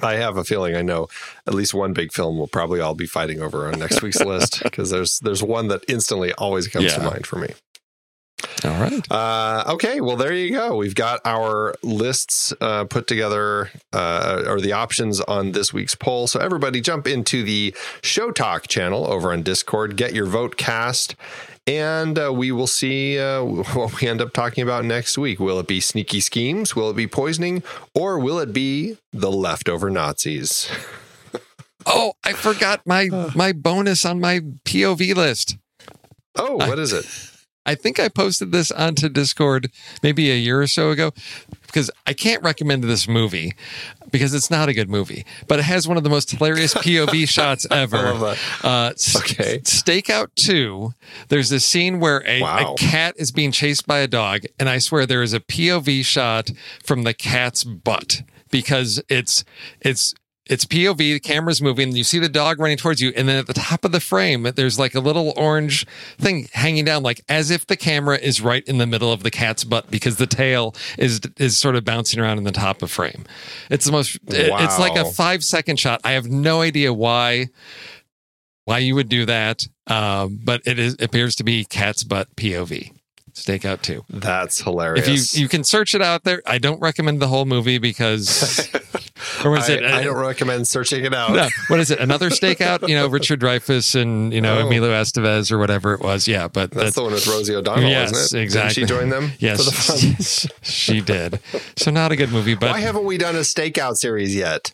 [0.03, 1.09] I have a feeling I know
[1.47, 4.63] at least one big film we'll probably all be fighting over on next week's list
[4.63, 7.49] because there's there's one that instantly always comes to mind for me.
[8.65, 9.11] All right.
[9.11, 10.77] Uh, okay, well there you go.
[10.77, 16.27] We've got our lists uh, put together, uh, or the options on this week's poll.
[16.27, 19.97] So everybody, jump into the Show Talk channel over on Discord.
[19.97, 21.15] Get your vote cast,
[21.67, 23.43] and uh, we will see uh,
[23.75, 25.39] what we end up talking about next week.
[25.39, 26.75] Will it be sneaky schemes?
[26.75, 27.63] Will it be poisoning?
[27.95, 30.71] Or will it be the leftover Nazis?
[31.91, 35.57] Oh, I forgot my my bonus on my POV list.
[36.37, 37.07] Oh, what is it?
[37.69, 39.71] I think I posted this onto Discord
[40.03, 41.13] maybe a year or so ago
[41.67, 43.53] because I can't recommend this movie
[44.11, 47.29] because it's not a good movie, but it has one of the most hilarious POV
[47.29, 48.35] shots ever.
[48.65, 49.59] Uh, Okay.
[49.61, 50.93] Stakeout 2,
[51.29, 52.73] there's a scene where a, Wow.
[52.73, 56.05] a cat is being chased by a dog, and I swear there is a POV
[56.07, 56.51] shot
[56.83, 59.45] from the cat's butt because it's
[59.81, 60.15] it's
[60.49, 63.47] it's POV, the camera's moving, you see the dog running towards you, and then at
[63.47, 65.87] the top of the frame, there's like a little orange
[66.19, 69.31] thing hanging down, like as if the camera is right in the middle of the
[69.31, 72.91] cat's butt because the tail is is sort of bouncing around in the top of
[72.91, 73.25] frame.
[73.71, 74.17] It's the most.
[74.29, 76.01] it- It's like a five second shot.
[76.05, 77.49] I have no idea why
[78.65, 82.93] why you would do that, um, but it is appears to be cat's butt POV.
[83.33, 84.05] Stakeout two.
[84.11, 85.07] That's hilarious.
[85.09, 88.69] If you you can search it out there, I don't recommend the whole movie because
[89.45, 89.85] or was I, it?
[89.85, 91.33] I uh, don't recommend searching it out.
[91.33, 91.99] no, what is it?
[92.01, 92.89] Another stakeout?
[92.89, 94.67] You know, Richard Dreyfuss and you know Oh.
[94.67, 96.27] Emilio Estevez or whatever it was.
[96.29, 98.83] Yeah, but That's, the one with Rosie O'Donnell, Yes, exactly.
[98.85, 99.33] Didn't she joined them?
[99.39, 100.57] yes, For the fun?
[100.63, 101.41] she did.
[101.77, 104.73] So not a good movie, but Why haven't we done a stakeout series yet?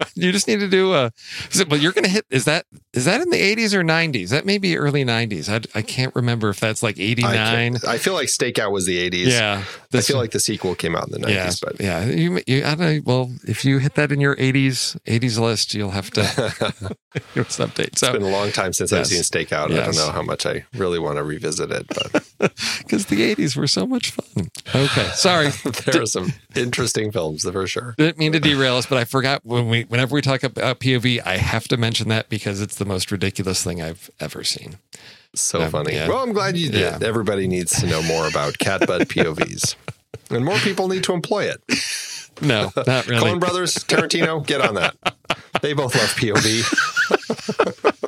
[0.16, 1.12] you just need to do a.
[1.52, 2.26] it- Well, you're going to hit.
[2.28, 4.30] Is that is that in the 80s or 90s?
[4.30, 5.48] That may be early 90s.
[5.48, 7.32] I, I can't remember if that's like 89.
[7.32, 9.26] can't- I feel like stakeout was the 80s.
[9.28, 9.62] Yeah,
[9.94, 12.04] I feel like the sequel came out in the 90s, yeah, but yeah.
[12.04, 13.00] You, you, I don't know.
[13.04, 16.22] Well, if you hit that in your 80s 80s list, you'll have to
[17.34, 17.88] give us an update.
[17.88, 19.10] it's been a long time since I've Yes.
[19.10, 19.70] seen stakeout.
[19.72, 22.12] I don't know how much I really want to revisit it, but
[22.78, 24.50] because the 80s were so much fun.
[24.74, 25.48] Okay, sorry.
[25.86, 27.94] there are some interesting films for sure.
[27.98, 31.20] Didn't mean to derail us, but I forgot when we whenever we talk about POV,
[31.24, 34.76] I have to mention that because it's the most ridiculous thing I've ever seen.
[35.34, 35.94] So Um, funny.
[35.94, 36.08] yeah.
[36.08, 36.80] Well, I'm glad you did.
[36.80, 36.98] Yeah.
[37.06, 39.76] Everybody needs to know more about cat butt POVs.
[40.30, 41.60] And more people need to employ it.
[42.40, 43.22] No, not really.
[43.22, 44.96] Coen Brothers, Tarantino, get on that.
[45.60, 46.64] They both love POV.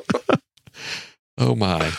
[1.39, 1.91] Oh my.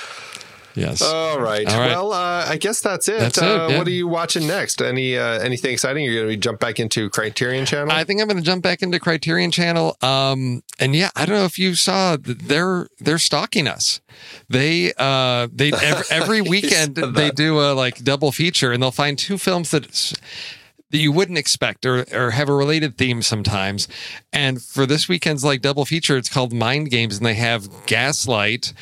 [0.79, 1.03] Yes.
[1.03, 1.66] All right.
[1.68, 1.91] All right.
[1.91, 3.18] Well, uh, I guess that's it.
[3.18, 3.79] That's it, uh, yeah.
[3.79, 4.81] What are you watching next?
[4.81, 6.05] Any uh, anything exciting?
[6.05, 7.91] You're going to jump back into Criterion Channel?
[7.91, 9.97] I think I'm going to jump back into Criterion Channel.
[10.03, 14.01] Um, and yeah, I don't know if you saw th- they're they're stalking us.
[14.49, 19.18] They uh they every, every weekend they do a like double feature, and they'll find
[19.18, 20.14] two films that.
[20.91, 23.89] That you wouldn't expect or, or have a related theme sometimes.
[24.33, 28.72] And for this weekend's like double feature, it's called Mind Games, and they have Gaslight,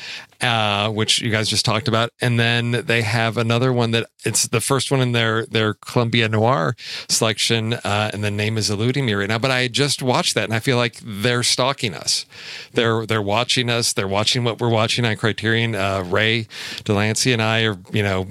[0.41, 2.09] uh, which you guys just talked about.
[2.21, 6.29] And then they have another one that it's the first one in their their Columbia
[6.29, 6.75] Noir
[7.09, 9.39] selection, uh, and the name is eluding me right now.
[9.39, 12.25] But I just watched that, and I feel like they're stalking us.
[12.73, 13.93] They're they're watching us.
[13.93, 15.75] They're watching what we're watching on Criterion.
[15.75, 16.47] Uh, Ray
[16.83, 18.27] Delancey and I are you know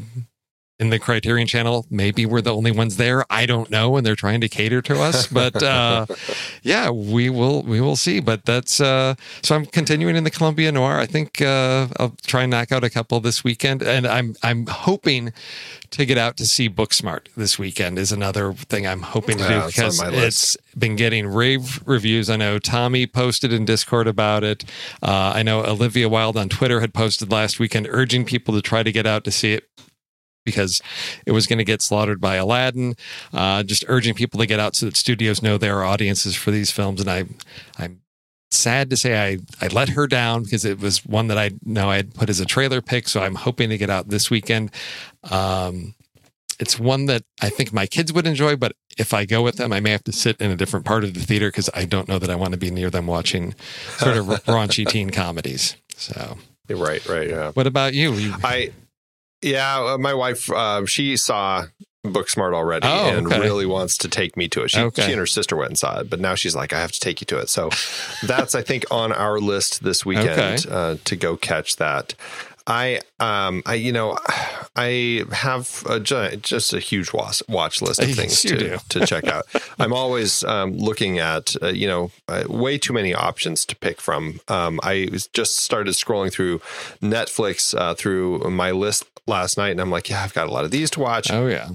[0.79, 1.87] in the Criterion channel.
[1.91, 3.25] Maybe we're the only ones there.
[3.31, 5.27] I don't know, and they're trying to cater to us.
[5.27, 6.07] But uh,
[6.63, 8.21] yeah, we will we will see.
[8.21, 10.99] But that's uh, so I'm continuing in the Columbia Noir.
[10.99, 14.67] I think uh, I'll try and knock out a couple this weekend, and I'm I'm
[14.67, 15.33] hoping
[15.91, 17.99] to get out to see Booksmart this weekend.
[17.99, 20.57] Is another thing I'm hoping to do Yeah, because list.
[20.57, 22.29] it's been getting rave reviews.
[22.29, 24.65] I know Tommy posted in Discord about it.
[25.03, 28.83] Uh, I know Olivia Wilde on Twitter had posted last weekend urging people to try
[28.83, 29.65] to get out to see it
[30.47, 30.81] because
[31.27, 32.95] it was going to get slaughtered by Aladdin.
[33.35, 36.51] Uh, just urging people to get out so that studios know there are audiences for
[36.51, 37.03] these films.
[37.03, 37.25] And I,
[37.79, 38.01] I'm
[38.51, 41.91] sad to say I, I let her down because it was one that I know
[41.91, 43.09] I had put as a trailer pick.
[43.09, 44.71] So I'm hoping to get out this weekend.
[45.31, 45.95] Um,
[46.59, 49.73] it's one that I think my kids would enjoy, but if I go with them,
[49.73, 52.09] I may have to sit in a different part of the theater because I don't
[52.09, 53.55] know that I want to be near them watching
[53.99, 55.77] sort of raunchy teen comedies.
[55.97, 56.39] So,
[56.71, 57.29] right, right.
[57.29, 57.51] Yeah.
[57.53, 58.15] what about you?
[58.15, 58.73] you I,
[59.43, 61.67] yeah, uh, my wife, uh, she saw
[62.05, 63.41] Booksmart already Oh, and okay.
[63.41, 64.71] really wants to take me to it.
[64.71, 65.03] She, Okay.
[65.07, 67.01] she and her sister went and saw it, but now she's like, I have to
[67.01, 67.49] take you to it.
[67.51, 67.71] So
[68.23, 70.31] that's, I think, on our list this weekend
[70.67, 70.69] Okay.
[70.71, 72.15] uh, to go catch that.
[72.69, 74.19] I, um, I, you know,
[74.77, 79.47] I have a, just a huge watch, watch list of things to, to check out.
[79.79, 84.01] I'm always um, looking at, uh, you know, uh, way too many options to pick
[84.01, 84.41] from.
[84.49, 86.59] Um, I just started scrolling through
[87.01, 90.65] Netflix uh, through my list last night, and I'm like, yeah, I've got a lot
[90.65, 91.31] of these to watch.
[91.31, 91.69] Oh yeah.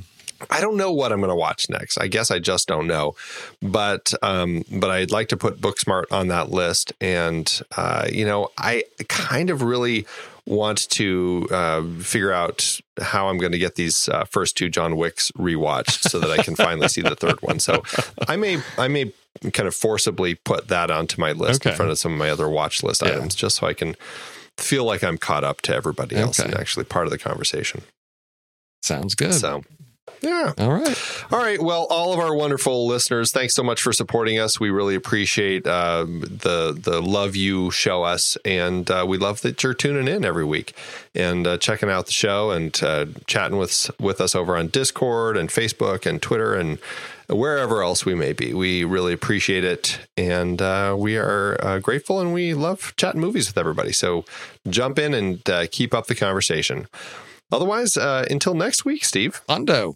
[0.50, 2.00] I don't know what I'm going to watch next.
[2.00, 3.14] I guess I just don't know,
[3.62, 8.50] but um, but I'd like to put Booksmart on that list, and uh, you know,
[8.58, 10.08] I kind of really
[10.48, 14.98] want to uh, figure out how I'm going to get these uh, first two John
[14.98, 17.60] Wicks rewatched so that I can finally see the third one.
[17.60, 17.84] So
[18.28, 19.14] I may I may
[19.54, 22.50] kind of forcibly put that onto my list in front of some of my other
[22.50, 23.12] watch list Yeah.
[23.12, 23.96] items, just so I can
[24.58, 26.50] feel like I'm caught up to everybody else Okay.
[26.50, 27.82] and actually part of the conversation.
[28.84, 29.34] Sounds good.
[29.34, 29.64] So.
[30.22, 30.54] Yeah.
[30.60, 31.24] All right.
[31.32, 31.60] All right.
[31.62, 34.60] Well, all of our wonderful listeners, thanks so much for supporting us.
[34.60, 39.64] We really appreciate uh, the the love you show us, and uh, we love that
[39.64, 40.76] you're tuning in every week
[41.16, 45.38] and uh, checking out the show and uh, chatting with with us over on Discord
[45.38, 46.78] and Facebook and Twitter and
[47.32, 48.54] wherever else we may be.
[48.54, 53.48] We really appreciate it, and uh, we are uh, grateful, and we love chatting movies
[53.48, 53.92] with everybody.
[53.94, 54.26] So
[54.70, 56.88] jump in and uh, keep up the conversation.
[57.52, 59.42] Otherwise, uh, until next week, Steve.
[59.50, 59.96] Hondo.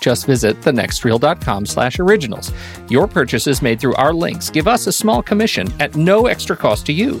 [0.00, 2.52] Just visit thenextreel.com slash originals.
[2.88, 6.86] Your purchases made through our links give us a small commission at no extra cost
[6.86, 7.20] to you